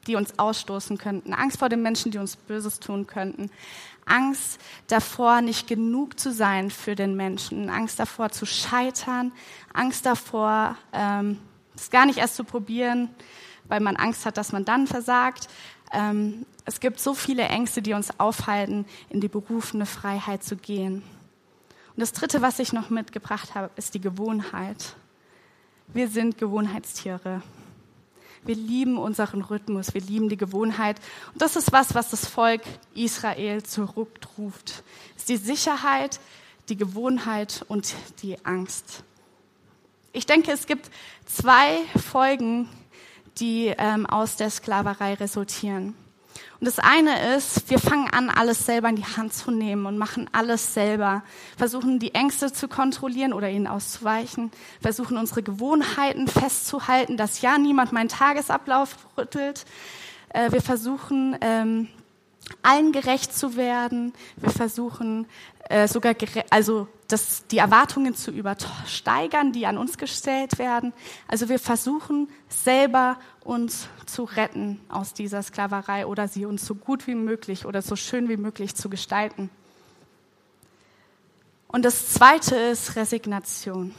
die 0.06 0.16
uns 0.16 0.38
ausstoßen 0.38 0.98
könnten. 0.98 1.32
Angst 1.32 1.58
vor 1.58 1.70
den 1.70 1.80
Menschen, 1.80 2.12
die 2.12 2.18
uns 2.18 2.36
Böses 2.36 2.78
tun 2.78 3.06
könnten. 3.06 3.50
Angst 4.04 4.60
davor, 4.88 5.40
nicht 5.40 5.66
genug 5.66 6.18
zu 6.18 6.32
sein 6.32 6.70
für 6.70 6.94
den 6.94 7.16
Menschen, 7.16 7.70
Angst 7.70 7.98
davor 7.98 8.30
zu 8.30 8.46
scheitern, 8.46 9.32
Angst 9.72 10.06
davor, 10.06 10.76
ähm, 10.92 11.38
es 11.74 11.90
gar 11.90 12.06
nicht 12.06 12.18
erst 12.18 12.36
zu 12.36 12.44
probieren, 12.44 13.08
weil 13.68 13.80
man 13.80 13.96
Angst 13.96 14.26
hat, 14.26 14.36
dass 14.36 14.52
man 14.52 14.64
dann 14.64 14.86
versagt. 14.86 15.48
Ähm, 15.92 16.46
es 16.64 16.80
gibt 16.80 17.00
so 17.00 17.14
viele 17.14 17.44
Ängste, 17.44 17.82
die 17.82 17.92
uns 17.92 18.18
aufhalten, 18.18 18.86
in 19.08 19.20
die 19.20 19.28
berufene 19.28 19.86
Freiheit 19.86 20.44
zu 20.44 20.56
gehen. 20.56 21.02
Und 21.94 22.00
das 22.00 22.12
Dritte, 22.12 22.40
was 22.42 22.58
ich 22.58 22.72
noch 22.72 22.90
mitgebracht 22.90 23.54
habe, 23.54 23.70
ist 23.76 23.94
die 23.94 24.00
Gewohnheit. 24.00 24.96
Wir 25.88 26.08
sind 26.08 26.38
Gewohnheitstiere. 26.38 27.42
Wir 28.44 28.56
lieben 28.56 28.98
unseren 28.98 29.42
Rhythmus, 29.42 29.94
wir 29.94 30.00
lieben 30.00 30.28
die 30.28 30.36
Gewohnheit. 30.36 31.00
Und 31.32 31.40
das 31.40 31.56
ist 31.56 31.72
was, 31.72 31.94
was 31.94 32.10
das 32.10 32.26
Volk 32.26 32.62
Israel 32.94 33.62
zurückruft. 33.62 34.82
Es 35.16 35.22
ist 35.22 35.28
die 35.28 35.36
Sicherheit, 35.36 36.18
die 36.68 36.76
Gewohnheit 36.76 37.64
und 37.68 37.94
die 38.22 38.44
Angst. 38.44 39.04
Ich 40.12 40.26
denke, 40.26 40.50
es 40.50 40.66
gibt 40.66 40.90
zwei 41.24 41.78
Folgen, 42.10 42.68
die 43.38 43.72
ähm, 43.78 44.06
aus 44.06 44.36
der 44.36 44.50
Sklaverei 44.50 45.14
resultieren. 45.14 45.94
Und 46.62 46.66
das 46.66 46.78
eine 46.78 47.34
ist, 47.34 47.70
wir 47.70 47.80
fangen 47.80 48.08
an, 48.12 48.30
alles 48.30 48.66
selber 48.66 48.88
in 48.88 48.94
die 48.94 49.04
Hand 49.04 49.34
zu 49.34 49.50
nehmen 49.50 49.84
und 49.84 49.98
machen 49.98 50.30
alles 50.30 50.74
selber. 50.74 51.24
Versuchen 51.58 51.98
die 51.98 52.14
Ängste 52.14 52.52
zu 52.52 52.68
kontrollieren 52.68 53.32
oder 53.32 53.50
ihnen 53.50 53.66
auszuweichen. 53.66 54.52
Versuchen 54.80 55.16
unsere 55.16 55.42
Gewohnheiten 55.42 56.28
festzuhalten, 56.28 57.16
dass 57.16 57.40
ja 57.40 57.58
niemand 57.58 57.90
meinen 57.90 58.08
Tagesablauf 58.08 58.96
rüttelt. 59.18 59.64
Äh, 60.28 60.52
wir 60.52 60.62
versuchen, 60.62 61.36
ähm, 61.40 61.88
allen 62.62 62.92
gerecht 62.92 63.36
zu 63.36 63.56
werden. 63.56 64.12
Wir 64.36 64.50
versuchen 64.50 65.26
äh, 65.68 65.88
sogar, 65.88 66.14
also 66.50 66.86
das, 67.08 67.44
die 67.48 67.58
Erwartungen 67.58 68.14
zu 68.14 68.30
übersteigern, 68.30 69.50
die 69.50 69.66
an 69.66 69.78
uns 69.78 69.98
gestellt 69.98 70.60
werden. 70.60 70.92
Also 71.26 71.48
wir 71.48 71.58
versuchen 71.58 72.28
selber 72.48 73.18
uns 73.44 73.88
zu 74.06 74.24
retten 74.24 74.80
aus 74.88 75.14
dieser 75.14 75.42
Sklaverei 75.42 76.06
oder 76.06 76.28
sie 76.28 76.46
uns 76.46 76.64
so 76.64 76.74
gut 76.74 77.06
wie 77.06 77.14
möglich 77.14 77.66
oder 77.66 77.82
so 77.82 77.96
schön 77.96 78.28
wie 78.28 78.36
möglich 78.36 78.74
zu 78.74 78.88
gestalten. 78.88 79.50
Und 81.68 81.84
das 81.84 82.12
zweite 82.12 82.54
ist 82.54 82.96
Resignation. 82.96 83.94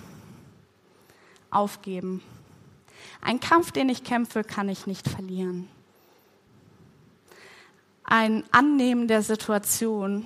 Aufgeben. 1.50 2.22
Ein 3.22 3.40
Kampf, 3.40 3.72
den 3.72 3.90
ich 3.90 4.04
kämpfe, 4.04 4.44
kann 4.44 4.70
ich 4.70 4.88
nicht 4.88 5.08
verlieren. 5.08 5.68
Ein 8.04 8.44
Annehmen 8.52 9.08
der 9.08 9.22
Situation 9.22 10.26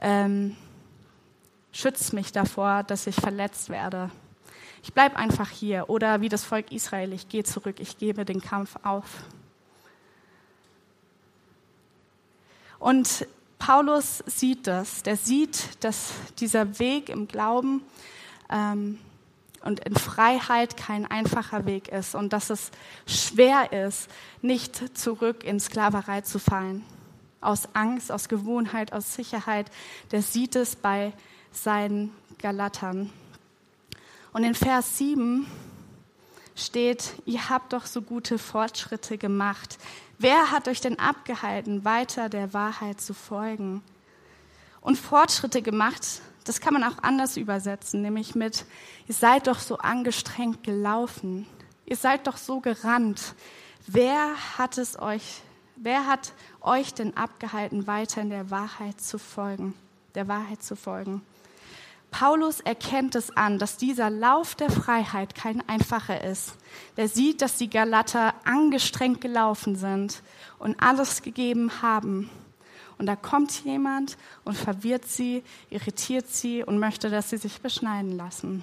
ähm, 0.00 0.56
schützt 1.72 2.12
mich 2.12 2.32
davor, 2.32 2.82
dass 2.84 3.06
ich 3.06 3.16
verletzt 3.16 3.68
werde. 3.68 4.10
Ich 4.84 4.92
bleibe 4.92 5.16
einfach 5.16 5.48
hier. 5.48 5.88
Oder 5.88 6.20
wie 6.20 6.28
das 6.28 6.44
Volk 6.44 6.70
Israel, 6.70 7.14
ich 7.14 7.30
gehe 7.30 7.42
zurück, 7.42 7.76
ich 7.78 7.96
gebe 7.96 8.26
den 8.26 8.42
Kampf 8.42 8.76
auf. 8.82 9.06
Und 12.78 13.26
Paulus 13.58 14.22
sieht 14.26 14.66
das. 14.66 15.02
Der 15.02 15.16
sieht, 15.16 15.82
dass 15.82 16.12
dieser 16.38 16.78
Weg 16.78 17.08
im 17.08 17.26
Glauben 17.26 17.80
ähm, 18.50 18.98
und 19.62 19.80
in 19.80 19.94
Freiheit 19.94 20.76
kein 20.76 21.10
einfacher 21.10 21.64
Weg 21.64 21.88
ist 21.88 22.14
und 22.14 22.34
dass 22.34 22.50
es 22.50 22.70
schwer 23.06 23.72
ist, 23.72 24.10
nicht 24.42 24.98
zurück 24.98 25.44
in 25.44 25.60
Sklaverei 25.60 26.20
zu 26.20 26.38
fallen. 26.38 26.84
Aus 27.40 27.70
Angst, 27.72 28.12
aus 28.12 28.28
Gewohnheit, 28.28 28.92
aus 28.92 29.14
Sicherheit. 29.14 29.70
Der 30.10 30.20
sieht 30.20 30.56
es 30.56 30.76
bei 30.76 31.14
seinen 31.52 32.12
Galatern. 32.36 33.10
Und 34.34 34.44
in 34.44 34.54
Vers 34.54 34.98
7 34.98 35.46
steht, 36.54 37.14
ihr 37.24 37.48
habt 37.48 37.72
doch 37.72 37.86
so 37.86 38.02
gute 38.02 38.36
Fortschritte 38.38 39.16
gemacht. 39.16 39.78
Wer 40.18 40.50
hat 40.50 40.68
euch 40.68 40.82
denn 40.82 40.98
abgehalten, 40.98 41.86
weiter 41.86 42.28
der 42.28 42.52
Wahrheit 42.52 43.00
zu 43.00 43.14
folgen? 43.14 43.82
Und 44.82 44.98
Fortschritte 44.98 45.62
gemacht 45.62 46.20
das 46.44 46.60
kann 46.60 46.74
man 46.74 46.84
auch 46.84 47.02
anders 47.02 47.36
übersetzen, 47.36 48.02
nämlich 48.02 48.34
mit, 48.34 48.66
ihr 49.08 49.14
seid 49.14 49.46
doch 49.46 49.58
so 49.58 49.78
angestrengt 49.78 50.62
gelaufen, 50.62 51.46
ihr 51.86 51.96
seid 51.96 52.26
doch 52.26 52.36
so 52.36 52.60
gerannt. 52.60 53.34
Wer 53.86 54.34
hat 54.58 54.76
es 54.78 54.98
euch, 54.98 55.40
wer 55.76 56.06
hat 56.06 56.32
euch 56.60 56.92
denn 56.92 57.16
abgehalten, 57.16 57.86
weiter 57.86 58.20
in 58.20 58.30
der 58.30 58.50
Wahrheit 58.50 59.00
zu 59.00 59.18
folgen, 59.18 59.74
der 60.14 60.28
Wahrheit 60.28 60.62
zu 60.62 60.76
folgen? 60.76 61.22
Paulus 62.16 62.60
erkennt 62.60 63.16
es 63.16 63.36
an, 63.36 63.58
dass 63.58 63.76
dieser 63.76 64.08
Lauf 64.08 64.54
der 64.54 64.70
Freiheit 64.70 65.34
kein 65.34 65.68
einfacher 65.68 66.22
ist. 66.22 66.54
Der 66.96 67.08
sieht, 67.08 67.42
dass 67.42 67.56
die 67.56 67.68
Galater 67.68 68.34
angestrengt 68.44 69.20
gelaufen 69.20 69.74
sind 69.74 70.22
und 70.60 70.80
alles 70.80 71.22
gegeben 71.22 71.82
haben. 71.82 72.30
Und 72.98 73.06
da 73.06 73.16
kommt 73.16 73.64
jemand 73.64 74.16
und 74.44 74.56
verwirrt 74.56 75.06
sie, 75.06 75.42
irritiert 75.70 76.28
sie 76.28 76.62
und 76.62 76.78
möchte, 76.78 77.10
dass 77.10 77.30
sie 77.30 77.36
sich 77.36 77.60
beschneiden 77.60 78.16
lassen. 78.16 78.62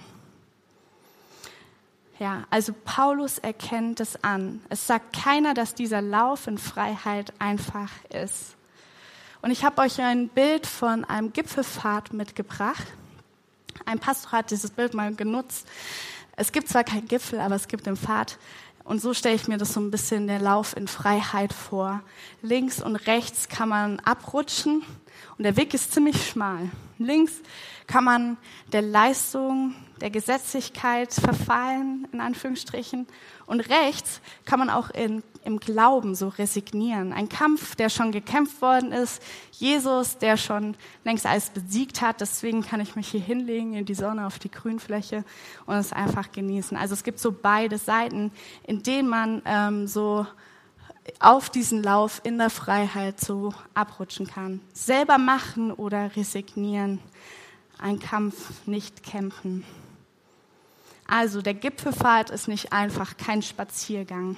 Ja, 2.19 2.45
also 2.51 2.73
Paulus 2.85 3.37
erkennt 3.37 3.99
es 3.99 4.23
an. 4.23 4.61
Es 4.69 4.87
sagt 4.87 5.11
keiner, 5.11 5.53
dass 5.53 5.75
dieser 5.75 6.01
Lauf 6.01 6.47
in 6.47 6.57
Freiheit 6.57 7.33
einfach 7.39 7.91
ist. 8.07 8.55
Und 9.41 9.51
ich 9.51 9.65
habe 9.65 9.81
euch 9.81 9.99
ein 9.99 10.29
Bild 10.29 10.65
von 10.65 11.03
einem 11.03 11.33
Gipfelfahrt 11.33 12.13
mitgebracht. 12.13 12.87
Ein 13.85 13.99
Pastor 13.99 14.31
hat 14.31 14.51
dieses 14.51 14.71
Bild 14.71 14.93
mal 14.93 15.13
genutzt. 15.13 15.67
Es 16.35 16.51
gibt 16.51 16.69
zwar 16.69 16.83
keinen 16.83 17.07
Gipfel, 17.07 17.39
aber 17.39 17.55
es 17.55 17.67
gibt 17.67 17.85
den 17.85 17.97
Pfad. 17.97 18.37
Und 18.83 19.01
so 19.01 19.13
stelle 19.13 19.35
ich 19.35 19.47
mir 19.47 19.57
das 19.57 19.73
so 19.73 19.79
ein 19.79 19.91
bisschen 19.91 20.27
der 20.27 20.39
Lauf 20.39 20.75
in 20.75 20.87
Freiheit 20.87 21.53
vor. 21.53 22.01
Links 22.41 22.81
und 22.81 22.95
rechts 22.95 23.47
kann 23.47 23.69
man 23.69 23.99
abrutschen 23.99 24.83
und 25.37 25.43
der 25.43 25.57
Weg 25.57 25.73
ist 25.73 25.93
ziemlich 25.93 26.27
schmal. 26.27 26.69
Links 26.97 27.41
kann 27.87 28.03
man 28.03 28.37
der 28.71 28.81
Leistung, 28.81 29.75
der 29.99 30.09
Gesetzlichkeit 30.09 31.13
verfallen, 31.13 32.07
in 32.11 32.21
Anführungsstrichen. 32.21 33.07
Und 33.45 33.59
rechts 33.61 34.21
kann 34.45 34.59
man 34.59 34.69
auch 34.69 34.89
in, 34.91 35.23
im 35.43 35.59
Glauben 35.59 36.15
so 36.15 36.29
resignieren. 36.29 37.11
Ein 37.11 37.27
Kampf, 37.27 37.75
der 37.75 37.89
schon 37.89 38.11
gekämpft 38.11 38.61
worden 38.61 38.91
ist. 38.91 39.21
Jesus, 39.51 40.17
der 40.17 40.37
schon 40.37 40.75
längst 41.03 41.25
alles 41.25 41.49
besiegt 41.49 42.01
hat. 42.01 42.21
Deswegen 42.21 42.61
kann 42.61 42.79
ich 42.79 42.95
mich 42.95 43.09
hier 43.09 43.19
hinlegen 43.19 43.73
in 43.73 43.85
die 43.85 43.93
Sonne 43.93 44.25
auf 44.25 44.39
die 44.39 44.51
Grünfläche 44.51 45.25
und 45.65 45.75
es 45.75 45.91
einfach 45.91 46.31
genießen. 46.31 46.77
Also 46.77 46.93
es 46.93 47.03
gibt 47.03 47.19
so 47.19 47.31
beide 47.31 47.77
Seiten, 47.77 48.31
in 48.63 48.83
denen 48.83 49.09
man 49.09 49.41
ähm, 49.45 49.87
so 49.87 50.25
auf 51.19 51.49
diesen 51.49 51.83
Lauf 51.83 52.21
in 52.23 52.37
der 52.37 52.49
Freiheit 52.49 53.19
so 53.19 53.53
abrutschen 53.73 54.27
kann. 54.27 54.61
Selber 54.73 55.17
machen 55.17 55.71
oder 55.71 56.15
resignieren. 56.15 56.99
Ein 57.77 57.99
Kampf 57.99 58.65
nicht 58.67 59.03
kämpfen. 59.03 59.65
Also 61.07 61.41
der 61.41 61.53
Gipfelfahrt 61.53 62.29
ist 62.29 62.47
nicht 62.47 62.71
einfach 62.71 63.17
kein 63.17 63.41
Spaziergang. 63.41 64.37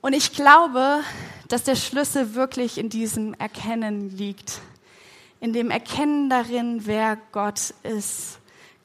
Und 0.00 0.12
ich 0.12 0.32
glaube, 0.32 1.00
dass 1.48 1.64
der 1.64 1.76
Schlüssel 1.76 2.34
wirklich 2.34 2.78
in 2.78 2.88
diesem 2.88 3.34
Erkennen 3.34 4.16
liegt. 4.16 4.60
In 5.40 5.52
dem 5.52 5.70
Erkennen 5.70 6.28
darin, 6.28 6.86
wer 6.86 7.16
Gott 7.32 7.74
ist. 7.82 8.38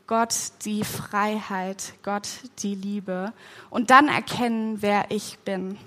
Gott 0.06 0.36
die 0.66 0.84
Freiheit, 0.84 1.94
Gott 2.04 2.28
die 2.60 2.76
Liebe. 2.76 3.34
Und 3.70 3.90
dann 3.90 4.08
erkennen, 4.08 4.82
wer 4.82 5.06
ich 5.10 5.40
bin. 5.40 5.78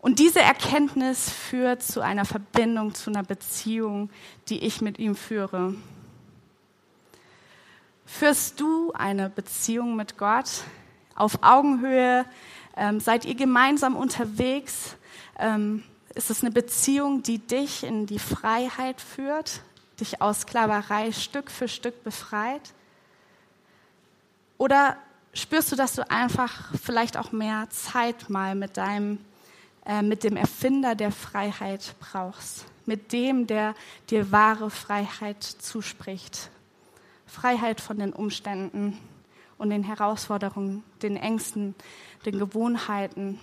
Und 0.00 0.20
diese 0.20 0.40
Erkenntnis 0.40 1.30
führt 1.30 1.82
zu 1.82 2.00
einer 2.00 2.24
Verbindung, 2.24 2.94
zu 2.94 3.10
einer 3.10 3.24
Beziehung, 3.24 4.10
die 4.48 4.60
ich 4.60 4.80
mit 4.80 4.98
ihm 4.98 5.16
führe. 5.16 5.74
Führst 8.06 8.60
du 8.60 8.92
eine 8.92 9.28
Beziehung 9.28 9.96
mit 9.96 10.16
Gott 10.16 10.62
auf 11.14 11.42
Augenhöhe? 11.42 12.24
Ähm, 12.76 13.00
seid 13.00 13.24
ihr 13.24 13.34
gemeinsam 13.34 13.96
unterwegs? 13.96 14.96
Ähm, 15.38 15.82
ist 16.14 16.30
es 16.30 16.42
eine 16.42 16.52
Beziehung, 16.52 17.22
die 17.22 17.38
dich 17.38 17.84
in 17.84 18.06
die 18.06 18.18
Freiheit 18.18 19.00
führt, 19.00 19.62
dich 20.00 20.22
aus 20.22 20.40
Sklaverei 20.40 21.12
Stück 21.12 21.50
für 21.50 21.68
Stück 21.68 22.02
befreit? 22.04 22.72
Oder 24.58 24.96
spürst 25.34 25.70
du, 25.70 25.76
dass 25.76 25.94
du 25.94 26.08
einfach 26.10 26.72
vielleicht 26.82 27.16
auch 27.16 27.32
mehr 27.32 27.68
Zeit 27.70 28.30
mal 28.30 28.54
mit 28.54 28.76
deinem 28.76 29.18
äh, 29.88 30.02
mit 30.02 30.22
dem 30.22 30.36
Erfinder 30.36 30.94
der 30.94 31.10
Freiheit 31.10 31.94
brauchst, 31.98 32.66
mit 32.84 33.10
dem, 33.12 33.46
der 33.46 33.74
dir 34.10 34.30
wahre 34.30 34.68
Freiheit 34.68 35.42
zuspricht. 35.42 36.50
Freiheit 37.26 37.80
von 37.80 37.98
den 37.98 38.12
Umständen 38.12 38.98
und 39.56 39.70
den 39.70 39.82
Herausforderungen, 39.82 40.84
den 41.00 41.16
Ängsten, 41.16 41.74
den 42.26 42.38
Gewohnheiten, 42.38 43.40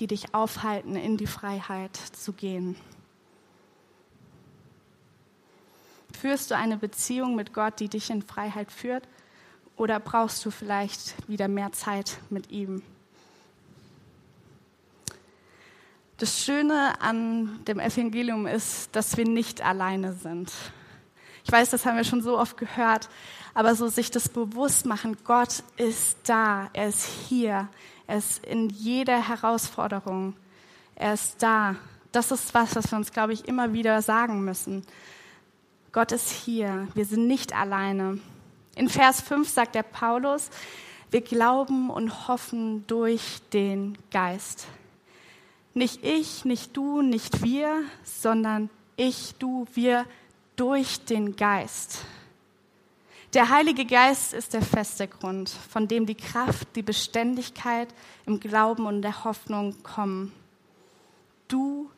die 0.00 0.08
dich 0.08 0.34
aufhalten, 0.34 0.96
in 0.96 1.16
die 1.16 1.28
Freiheit 1.28 1.96
zu 1.96 2.32
gehen. 2.32 2.74
Führst 6.12 6.50
du 6.50 6.56
eine 6.56 6.76
Beziehung 6.76 7.36
mit 7.36 7.54
Gott, 7.54 7.78
die 7.78 7.88
dich 7.88 8.10
in 8.10 8.22
Freiheit 8.22 8.72
führt? 8.72 9.06
Oder 9.76 10.00
brauchst 10.00 10.44
du 10.44 10.50
vielleicht 10.50 11.14
wieder 11.28 11.46
mehr 11.46 11.70
Zeit 11.70 12.18
mit 12.30 12.50
ihm? 12.50 12.82
Das 16.18 16.42
Schöne 16.44 17.00
an 17.00 17.64
dem 17.68 17.78
Evangelium 17.78 18.48
ist, 18.48 18.88
dass 18.96 19.16
wir 19.16 19.24
nicht 19.24 19.64
alleine 19.64 20.14
sind. 20.14 20.52
Ich 21.44 21.52
weiß, 21.52 21.70
das 21.70 21.86
haben 21.86 21.96
wir 21.96 22.02
schon 22.02 22.22
so 22.22 22.36
oft 22.36 22.56
gehört, 22.56 23.08
aber 23.54 23.76
so 23.76 23.86
sich 23.86 24.10
das 24.10 24.28
bewusst 24.28 24.84
machen, 24.84 25.16
Gott 25.22 25.62
ist 25.76 26.18
da, 26.24 26.70
er 26.72 26.88
ist 26.88 27.04
hier, 27.04 27.68
er 28.08 28.18
ist 28.18 28.44
in 28.44 28.68
jeder 28.68 29.28
Herausforderung, 29.28 30.34
er 30.96 31.14
ist 31.14 31.40
da. 31.40 31.76
Das 32.10 32.32
ist 32.32 32.52
was, 32.52 32.74
was 32.74 32.90
wir 32.90 32.98
uns, 32.98 33.12
glaube 33.12 33.32
ich, 33.32 33.46
immer 33.46 33.72
wieder 33.72 34.02
sagen 34.02 34.44
müssen. 34.44 34.84
Gott 35.92 36.10
ist 36.10 36.32
hier, 36.32 36.88
wir 36.94 37.04
sind 37.04 37.28
nicht 37.28 37.54
alleine. 37.54 38.18
In 38.74 38.88
Vers 38.88 39.20
5 39.20 39.48
sagt 39.48 39.76
der 39.76 39.84
Paulus, 39.84 40.50
wir 41.12 41.20
glauben 41.20 41.90
und 41.90 42.26
hoffen 42.26 42.84
durch 42.88 43.38
den 43.52 43.96
Geist. 44.10 44.66
Nicht 45.78 46.04
ich, 46.04 46.44
nicht 46.44 46.76
du, 46.76 47.02
nicht 47.02 47.44
wir, 47.44 47.84
sondern 48.02 48.68
ich, 48.96 49.36
du, 49.38 49.64
wir 49.74 50.06
durch 50.56 51.04
den 51.04 51.36
Geist. 51.36 52.04
Der 53.32 53.48
Heilige 53.48 53.86
Geist 53.86 54.34
ist 54.34 54.54
der 54.54 54.62
feste 54.62 55.06
Grund, 55.06 55.48
von 55.48 55.86
dem 55.86 56.04
die 56.04 56.16
Kraft, 56.16 56.66
die 56.74 56.82
Beständigkeit 56.82 57.86
im 58.26 58.40
Glauben 58.40 58.86
und 58.86 59.02
der 59.02 59.22
Hoffnung 59.22 59.80
kommen. 59.84 60.32
Du 61.46 61.88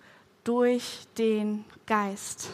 durch 0.45 1.07
den 1.16 1.64
Geist. 1.87 2.51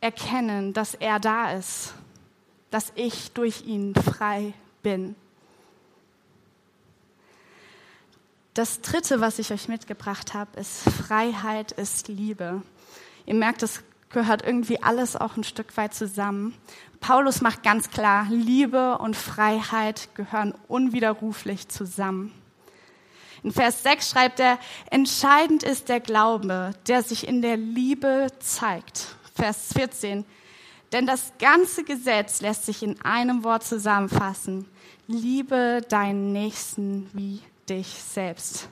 Erkennen, 0.00 0.72
dass 0.72 0.94
er 0.94 1.18
da 1.18 1.50
ist, 1.50 1.94
dass 2.70 2.92
ich 2.94 3.32
durch 3.32 3.66
ihn 3.66 3.92
frei 3.96 4.54
bin. 4.84 5.16
Das 8.54 8.80
Dritte, 8.80 9.20
was 9.20 9.40
ich 9.40 9.50
euch 9.50 9.66
mitgebracht 9.66 10.32
habe, 10.32 10.60
ist 10.60 10.88
Freiheit 10.88 11.72
ist 11.72 12.06
Liebe. 12.06 12.62
Ihr 13.26 13.34
merkt, 13.34 13.64
es 13.64 13.82
gehört 14.10 14.46
irgendwie 14.46 14.80
alles 14.80 15.16
auch 15.16 15.36
ein 15.36 15.42
Stück 15.42 15.76
weit 15.76 15.92
zusammen. 15.92 16.54
Paulus 17.00 17.40
macht 17.40 17.64
ganz 17.64 17.90
klar, 17.90 18.28
Liebe 18.30 18.98
und 18.98 19.16
Freiheit 19.16 20.08
gehören 20.14 20.54
unwiderruflich 20.68 21.68
zusammen. 21.68 22.32
In 23.42 23.50
Vers 23.50 23.82
6 23.82 24.10
schreibt 24.10 24.38
er, 24.38 24.60
entscheidend 24.88 25.64
ist 25.64 25.88
der 25.88 25.98
Glaube, 25.98 26.70
der 26.86 27.02
sich 27.02 27.26
in 27.26 27.42
der 27.42 27.56
Liebe 27.56 28.28
zeigt. 28.38 29.16
Vers 29.34 29.72
14, 29.72 30.24
denn 30.92 31.06
das 31.06 31.32
ganze 31.40 31.82
Gesetz 31.82 32.40
lässt 32.40 32.66
sich 32.66 32.84
in 32.84 33.00
einem 33.02 33.42
Wort 33.42 33.64
zusammenfassen. 33.64 34.68
Liebe 35.08 35.82
deinen 35.88 36.32
Nächsten 36.32 37.10
wie 37.12 37.42
dich 37.68 37.86
selbst. 37.86 38.68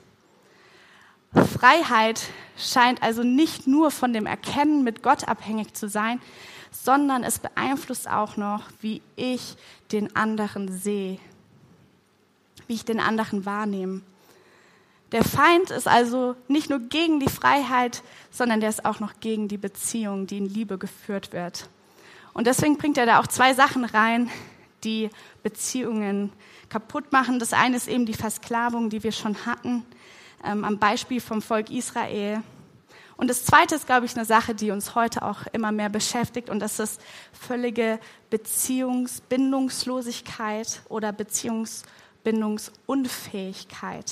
Freiheit 1.33 2.21
scheint 2.57 3.01
also 3.01 3.23
nicht 3.23 3.65
nur 3.65 3.91
von 3.91 4.13
dem 4.13 4.25
Erkennen 4.25 4.83
mit 4.83 5.01
Gott 5.01 5.27
abhängig 5.27 5.73
zu 5.73 5.89
sein, 5.89 6.21
sondern 6.71 7.23
es 7.23 7.39
beeinflusst 7.39 8.07
auch 8.07 8.37
noch, 8.37 8.63
wie 8.81 9.01
ich 9.15 9.55
den 9.91 10.15
anderen 10.15 10.71
sehe, 10.71 11.19
wie 12.67 12.73
ich 12.73 12.85
den 12.85 12.99
anderen 12.99 13.45
wahrnehme. 13.45 14.01
Der 15.11 15.23
Feind 15.23 15.69
ist 15.69 15.87
also 15.87 16.35
nicht 16.47 16.69
nur 16.69 16.79
gegen 16.79 17.19
die 17.19 17.29
Freiheit, 17.29 18.01
sondern 18.31 18.59
der 18.59 18.69
ist 18.69 18.83
auch 18.83 18.99
noch 18.99 19.19
gegen 19.19 19.47
die 19.47 19.57
Beziehung, 19.57 20.25
die 20.25 20.39
in 20.39 20.49
Liebe 20.49 20.79
geführt 20.79 21.33
wird. 21.33 21.69
Und 22.33 22.47
deswegen 22.47 22.77
bringt 22.77 22.97
er 22.97 23.05
da 23.05 23.19
auch 23.19 23.27
zwei 23.27 23.53
Sachen 23.53 23.85
rein, 23.85 24.31
die 24.83 25.09
Beziehungen 25.41 26.31
kaputt 26.69 27.11
machen. 27.11 27.39
Das 27.39 27.53
eine 27.53 27.77
ist 27.77 27.87
eben 27.87 28.05
die 28.05 28.13
Versklavung, 28.13 28.89
die 28.89 29.03
wir 29.03 29.11
schon 29.11 29.45
hatten 29.45 29.83
ähm, 30.43 30.63
am 30.63 30.77
Beispiel 30.77 31.21
vom 31.21 31.41
Volk 31.41 31.71
Israel. 31.71 32.43
Und 33.15 33.29
das 33.29 33.45
Zweite 33.45 33.75
ist, 33.75 33.85
glaube 33.85 34.05
ich, 34.05 34.15
eine 34.15 34.25
Sache, 34.25 34.55
die 34.55 34.71
uns 34.71 34.95
heute 34.95 35.21
auch 35.21 35.45
immer 35.53 35.71
mehr 35.71 35.89
beschäftigt, 35.89 36.49
und 36.49 36.59
das 36.59 36.79
ist 36.79 36.99
völlige 37.31 37.99
Beziehungsbindungslosigkeit 38.29 40.81
oder 40.89 41.13
Beziehungsbindungsunfähigkeit. 41.13 44.11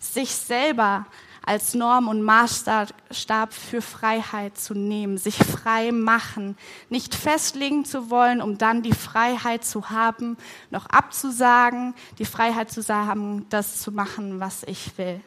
Sich 0.00 0.30
selber 0.30 1.06
als 1.48 1.72
Norm 1.72 2.08
und 2.08 2.20
Maßstab 2.20 3.54
für 3.54 3.80
Freiheit 3.80 4.58
zu 4.58 4.74
nehmen, 4.74 5.16
sich 5.16 5.38
frei 5.38 5.92
machen, 5.92 6.58
nicht 6.90 7.14
festlegen 7.14 7.86
zu 7.86 8.10
wollen, 8.10 8.42
um 8.42 8.58
dann 8.58 8.82
die 8.82 8.92
Freiheit 8.92 9.64
zu 9.64 9.88
haben, 9.88 10.36
noch 10.70 10.84
abzusagen, 10.86 11.94
die 12.18 12.26
Freiheit 12.26 12.70
zu 12.70 12.86
haben, 12.86 13.46
das 13.48 13.80
zu 13.80 13.92
machen, 13.92 14.40
was 14.40 14.62
ich 14.64 14.98
will. 14.98 15.22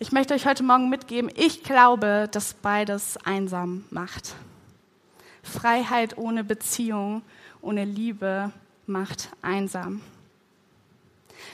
Ich 0.00 0.10
möchte 0.10 0.34
euch 0.34 0.44
heute 0.44 0.64
Morgen 0.64 0.88
mitgeben, 0.88 1.30
ich 1.32 1.62
glaube, 1.62 2.28
dass 2.32 2.54
beides 2.54 3.18
einsam 3.18 3.84
macht. 3.90 4.34
Freiheit 5.44 6.18
ohne 6.18 6.42
Beziehung, 6.42 7.22
ohne 7.62 7.84
Liebe 7.84 8.50
macht 8.84 9.28
einsam. 9.42 10.00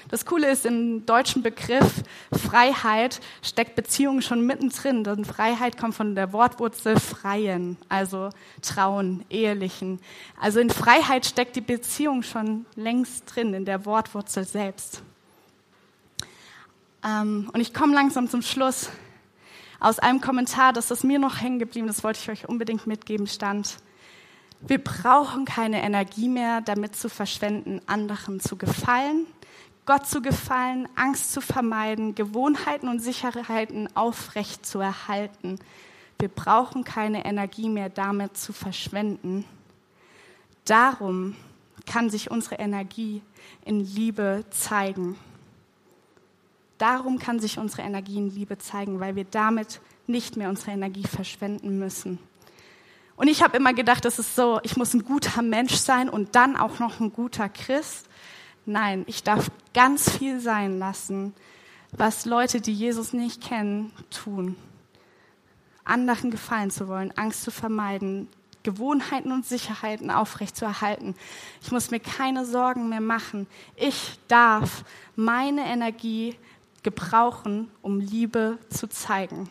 Das 0.08 0.26
Coole 0.26 0.50
ist, 0.50 0.66
im 0.66 1.06
deutschen 1.06 1.42
Begriff 1.42 2.02
Freiheit 2.32 3.20
steckt 3.42 3.74
Beziehung 3.74 4.20
schon 4.20 4.46
mittendrin. 4.46 5.04
Denn 5.04 5.24
Freiheit 5.24 5.78
kommt 5.78 5.94
von 5.94 6.14
der 6.14 6.32
Wortwurzel 6.32 6.98
freien, 6.98 7.76
also 7.88 8.30
trauen, 8.60 9.24
ehelichen. 9.30 10.00
Also 10.40 10.60
in 10.60 10.70
Freiheit 10.70 11.26
steckt 11.26 11.56
die 11.56 11.60
Beziehung 11.60 12.22
schon 12.22 12.66
längst 12.74 13.24
drin, 13.26 13.54
in 13.54 13.64
der 13.64 13.84
Wortwurzel 13.86 14.44
selbst. 14.44 15.02
Ähm, 17.04 17.50
und 17.52 17.60
ich 17.60 17.74
komme 17.74 17.94
langsam 17.94 18.28
zum 18.28 18.42
Schluss. 18.42 18.90
Aus 19.80 19.98
einem 19.98 20.20
Kommentar, 20.20 20.72
das 20.72 20.90
ist 20.92 21.02
mir 21.02 21.18
noch 21.18 21.40
hängen 21.40 21.58
geblieben, 21.58 21.88
das 21.88 22.04
wollte 22.04 22.20
ich 22.22 22.30
euch 22.30 22.48
unbedingt 22.48 22.86
mitgeben, 22.86 23.26
stand, 23.26 23.78
wir 24.64 24.78
brauchen 24.78 25.44
keine 25.44 25.82
Energie 25.82 26.28
mehr, 26.28 26.60
damit 26.60 26.94
zu 26.94 27.08
verschwenden, 27.08 27.80
anderen 27.86 28.38
zu 28.38 28.56
gefallen, 28.56 29.26
Gott 29.84 30.06
zu 30.06 30.22
gefallen, 30.22 30.88
Angst 30.94 31.32
zu 31.32 31.40
vermeiden, 31.40 32.14
Gewohnheiten 32.14 32.88
und 32.88 33.00
Sicherheiten 33.00 33.88
aufrecht 33.96 34.64
zu 34.64 34.78
erhalten. 34.78 35.58
Wir 36.18 36.28
brauchen 36.28 36.84
keine 36.84 37.24
Energie 37.24 37.68
mehr 37.68 37.88
damit 37.88 38.36
zu 38.36 38.52
verschwenden. 38.52 39.44
Darum 40.64 41.34
kann 41.84 42.10
sich 42.10 42.30
unsere 42.30 42.56
Energie 42.56 43.22
in 43.64 43.80
Liebe 43.80 44.44
zeigen. 44.50 45.16
Darum 46.78 47.18
kann 47.18 47.40
sich 47.40 47.58
unsere 47.58 47.82
Energie 47.82 48.18
in 48.18 48.32
Liebe 48.32 48.58
zeigen, 48.58 49.00
weil 49.00 49.16
wir 49.16 49.24
damit 49.24 49.80
nicht 50.06 50.36
mehr 50.36 50.48
unsere 50.48 50.72
Energie 50.72 51.06
verschwenden 51.06 51.78
müssen. 51.78 52.20
Und 53.16 53.28
ich 53.28 53.42
habe 53.42 53.56
immer 53.56 53.72
gedacht, 53.72 54.04
das 54.04 54.18
ist 54.18 54.36
so, 54.36 54.60
ich 54.62 54.76
muss 54.76 54.94
ein 54.94 55.04
guter 55.04 55.42
Mensch 55.42 55.74
sein 55.74 56.08
und 56.08 56.34
dann 56.34 56.56
auch 56.56 56.78
noch 56.78 57.00
ein 57.00 57.12
guter 57.12 57.48
Christ. 57.48 58.08
Nein, 58.64 59.04
ich 59.06 59.22
darf 59.22 59.50
ganz 59.74 60.10
viel 60.10 60.40
sein 60.40 60.78
lassen, 60.78 61.34
was 61.90 62.24
Leute, 62.24 62.60
die 62.60 62.72
Jesus 62.72 63.12
nicht 63.12 63.42
kennen, 63.42 63.92
tun. 64.10 64.56
Anderen 65.84 66.30
gefallen 66.30 66.70
zu 66.70 66.86
wollen, 66.86 67.12
Angst 67.16 67.42
zu 67.42 67.50
vermeiden, 67.50 68.28
Gewohnheiten 68.62 69.32
und 69.32 69.44
Sicherheiten 69.44 70.10
aufrechtzuerhalten. 70.10 71.16
Ich 71.60 71.72
muss 71.72 71.90
mir 71.90 71.98
keine 71.98 72.46
Sorgen 72.46 72.88
mehr 72.88 73.00
machen. 73.00 73.48
Ich 73.74 74.18
darf 74.28 74.84
meine 75.16 75.64
Energie 75.66 76.36
gebrauchen, 76.84 77.70
um 77.82 77.98
Liebe 77.98 78.58
zu 78.68 78.88
zeigen. 78.88 79.48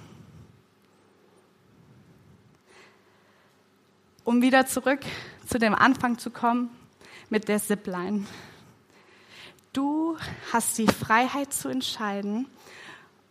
Um 4.24 4.42
wieder 4.42 4.66
zurück 4.66 5.02
zu 5.48 5.60
dem 5.60 5.76
Anfang 5.76 6.18
zu 6.18 6.30
kommen 6.30 6.70
mit 7.30 7.50
der 7.50 7.62
Zipline. 7.62 8.26
Du 9.74 10.18
hast 10.52 10.78
die 10.78 10.88
Freiheit 10.88 11.54
zu 11.54 11.70
entscheiden, 11.70 12.48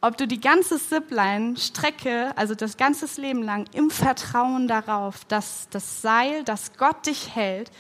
ob 0.01 0.17
du 0.17 0.27
die 0.27 0.41
ganze 0.41 0.79
Zipline-Strecke, 0.79 2.33
also 2.35 2.55
das 2.55 2.79
ganze 2.79 3.21
Leben 3.21 3.43
lang, 3.43 3.67
im 3.75 3.91
Vertrauen 3.91 4.67
darauf, 4.67 5.27
dass 5.27 5.69
das 5.69 6.01
Seil, 6.01 6.43
das 6.45 6.73
Gott 6.79 7.07
dich 7.07 7.35
hält, 7.35 7.71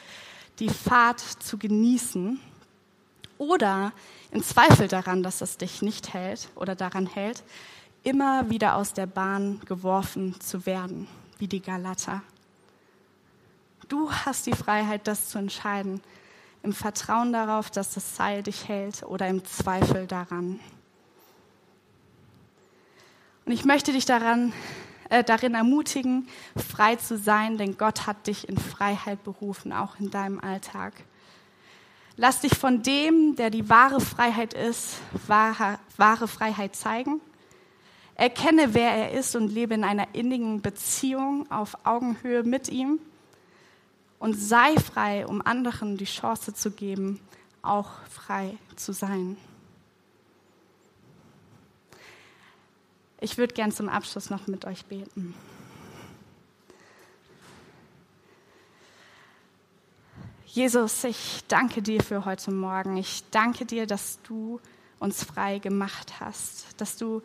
die 0.58 0.68
Fahrt 0.68 1.20
zu 1.20 1.56
genießen, 1.56 2.38
oder 3.38 3.92
in 4.30 4.42
Zweifel 4.42 4.86
daran, 4.86 5.22
dass 5.22 5.40
es 5.40 5.56
dich 5.56 5.80
nicht 5.80 6.12
hält 6.12 6.50
oder 6.56 6.74
daran 6.74 7.06
hält, 7.06 7.42
immer 8.02 8.50
wieder 8.50 8.76
aus 8.76 8.92
der 8.92 9.06
Bahn 9.06 9.60
geworfen 9.64 10.38
zu 10.40 10.66
werden, 10.66 11.08
wie 11.38 11.48
die 11.48 11.62
Galater. 11.62 12.20
Du 13.88 14.12
hast 14.12 14.46
die 14.46 14.52
Freiheit, 14.52 15.08
das 15.08 15.30
zu 15.30 15.38
entscheiden 15.38 16.02
im 16.62 16.72
Vertrauen 16.72 17.32
darauf, 17.32 17.70
dass 17.70 17.94
das 17.94 18.16
Seil 18.16 18.42
dich 18.42 18.68
hält 18.68 19.02
oder 19.02 19.28
im 19.28 19.44
Zweifel 19.44 20.06
daran. 20.06 20.60
Und 23.46 23.52
ich 23.52 23.64
möchte 23.64 23.92
dich 23.92 24.04
daran, 24.04 24.52
äh, 25.08 25.24
darin 25.24 25.54
ermutigen, 25.54 26.28
frei 26.56 26.96
zu 26.96 27.16
sein, 27.16 27.58
denn 27.58 27.78
Gott 27.78 28.06
hat 28.06 28.26
dich 28.26 28.48
in 28.48 28.58
Freiheit 28.58 29.24
berufen, 29.24 29.72
auch 29.72 29.98
in 29.98 30.10
deinem 30.10 30.38
Alltag. 30.38 30.92
Lass 32.16 32.40
dich 32.40 32.54
von 32.54 32.82
dem, 32.82 33.34
der 33.36 33.50
die 33.50 33.68
wahre 33.68 34.00
Freiheit 34.00 34.52
ist, 34.52 34.98
wahre, 35.26 35.78
wahre 35.96 36.28
Freiheit 36.28 36.76
zeigen. 36.76 37.20
Erkenne, 38.14 38.74
wer 38.74 38.90
er 38.90 39.12
ist 39.12 39.34
und 39.34 39.48
lebe 39.48 39.72
in 39.72 39.84
einer 39.84 40.14
innigen 40.14 40.60
Beziehung 40.60 41.50
auf 41.50 41.86
Augenhöhe 41.86 42.42
mit 42.42 42.68
ihm 42.68 43.00
und 44.20 44.34
sei 44.34 44.76
frei, 44.76 45.26
um 45.26 45.44
anderen 45.44 45.96
die 45.96 46.04
Chance 46.04 46.54
zu 46.54 46.70
geben, 46.70 47.18
auch 47.62 47.90
frei 48.08 48.56
zu 48.76 48.92
sein. 48.92 49.36
Ich 53.18 53.36
würde 53.38 53.54
gern 53.54 53.72
zum 53.72 53.88
Abschluss 53.88 54.30
noch 54.30 54.46
mit 54.46 54.64
euch 54.66 54.84
beten. 54.86 55.34
Jesus, 60.46 61.04
ich 61.04 61.42
danke 61.48 61.80
dir 61.80 62.02
für 62.02 62.24
heute 62.24 62.50
Morgen. 62.50 62.96
Ich 62.96 63.24
danke 63.30 63.64
dir, 63.64 63.86
dass 63.86 64.20
du 64.22 64.60
uns 64.98 65.24
frei 65.24 65.58
gemacht 65.58 66.20
hast, 66.20 66.80
dass 66.80 66.96
du 66.96 67.22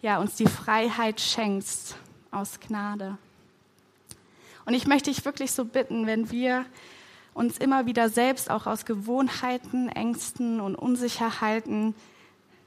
ja, 0.00 0.18
uns 0.18 0.36
die 0.36 0.46
Freiheit 0.46 1.20
schenkst 1.20 1.96
aus 2.30 2.60
Gnade. 2.60 3.18
Und 4.68 4.74
ich 4.74 4.86
möchte 4.86 5.10
dich 5.10 5.24
wirklich 5.24 5.52
so 5.52 5.64
bitten, 5.64 6.06
wenn 6.06 6.30
wir 6.30 6.66
uns 7.32 7.56
immer 7.56 7.86
wieder 7.86 8.10
selbst 8.10 8.50
auch 8.50 8.66
aus 8.66 8.84
Gewohnheiten, 8.84 9.88
Ängsten 9.88 10.60
und 10.60 10.74
Unsicherheiten 10.74 11.94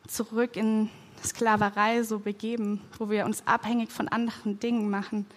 zurück 0.07 0.55
in 0.55 0.89
Sklaverei 1.23 2.01
so 2.01 2.17
begeben, 2.17 2.81
wo 2.97 3.11
wir 3.11 3.23
uns 3.23 3.45
abhängig 3.45 3.91
von 3.91 4.07
anderen 4.07 4.59
Dingen 4.59 4.89
machen, 4.89 5.27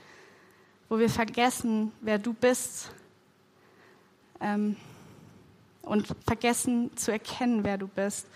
wo 0.89 0.99
wir 0.99 1.11
vergessen, 1.11 1.93
wer 2.01 2.19
du 2.19 2.33
bist 2.33 2.95
ähm, 4.41 4.77
und 5.83 6.07
vergessen 6.27 6.97
zu 6.97 7.13
erkennen, 7.13 7.63
wer 7.63 7.77
du 7.77 7.89
bist, 7.89 8.27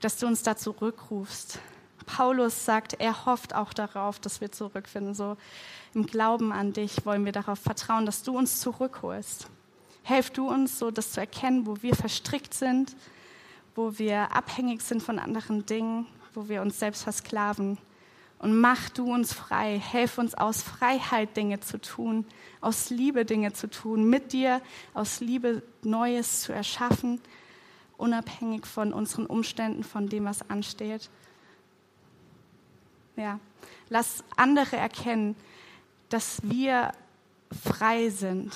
dass 0.00 0.18
du 0.18 0.26
uns 0.26 0.42
da 0.42 0.54
zurückrufst. 0.54 1.60
Paulus 2.08 2.64
sagt, 2.64 2.94
er 2.94 3.26
hofft 3.26 3.54
auch 3.54 3.74
darauf, 3.74 4.18
dass 4.18 4.40
wir 4.40 4.50
zurückfinden. 4.50 5.14
So 5.14 5.36
im 5.94 6.06
Glauben 6.06 6.52
an 6.52 6.72
dich 6.72 7.04
wollen 7.04 7.26
wir 7.26 7.32
darauf 7.32 7.58
vertrauen, 7.58 8.06
dass 8.06 8.22
du 8.22 8.36
uns 8.36 8.60
zurückholst. 8.60 9.46
Helf 10.02 10.30
du 10.30 10.48
uns, 10.48 10.78
so 10.78 10.90
das 10.90 11.12
zu 11.12 11.20
erkennen, 11.20 11.66
wo 11.66 11.82
wir 11.82 11.94
verstrickt 11.94 12.54
sind, 12.54 12.96
wo 13.74 13.98
wir 13.98 14.34
abhängig 14.34 14.80
sind 14.80 15.02
von 15.02 15.18
anderen 15.18 15.66
Dingen, 15.66 16.06
wo 16.32 16.48
wir 16.48 16.62
uns 16.62 16.78
selbst 16.78 17.02
versklaven. 17.02 17.76
Und 18.38 18.58
mach 18.58 18.88
du 18.88 19.12
uns 19.12 19.34
frei. 19.34 19.78
Helf 19.78 20.16
uns 20.16 20.34
aus 20.34 20.62
Freiheit 20.62 21.36
Dinge 21.36 21.60
zu 21.60 21.78
tun, 21.78 22.24
aus 22.62 22.88
Liebe 22.88 23.26
Dinge 23.26 23.52
zu 23.52 23.68
tun, 23.68 24.08
mit 24.08 24.32
dir 24.32 24.62
aus 24.94 25.20
Liebe 25.20 25.62
Neues 25.82 26.40
zu 26.40 26.52
erschaffen, 26.52 27.20
unabhängig 27.98 28.64
von 28.64 28.94
unseren 28.94 29.26
Umständen, 29.26 29.84
von 29.84 30.08
dem, 30.08 30.24
was 30.24 30.48
ansteht. 30.48 31.10
Ja, 33.18 33.40
lass 33.88 34.22
andere 34.36 34.76
erkennen, 34.76 35.34
dass 36.08 36.40
wir 36.44 36.92
frei 37.50 38.10
sind. 38.10 38.54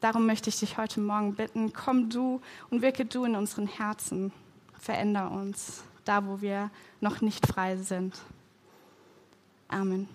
Darum 0.00 0.24
möchte 0.24 0.48
ich 0.48 0.58
dich 0.58 0.78
heute 0.78 1.00
Morgen 1.00 1.34
bitten, 1.34 1.74
komm 1.74 2.08
du 2.08 2.40
und 2.70 2.80
wirke 2.80 3.04
du 3.04 3.24
in 3.24 3.36
unseren 3.36 3.66
Herzen. 3.66 4.32
Veränder 4.80 5.30
uns, 5.30 5.84
da 6.06 6.26
wo 6.26 6.40
wir 6.40 6.70
noch 7.00 7.20
nicht 7.20 7.46
frei 7.46 7.76
sind. 7.76 8.18
Amen. 9.68 10.08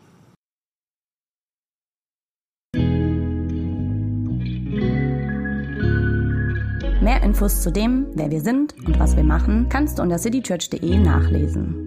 Mehr 7.01 7.21
Infos 7.21 7.61
zu 7.61 7.71
dem, 7.71 8.07
wer 8.15 8.31
wir 8.31 8.41
sind 8.41 8.73
und 8.85 8.99
was 8.99 9.15
wir 9.15 9.23
machen, 9.23 9.69
kannst 9.69 9.99
du 9.99 10.01
unter 10.01 10.17
citychurch.de 10.17 10.97
nachlesen. 10.97 11.86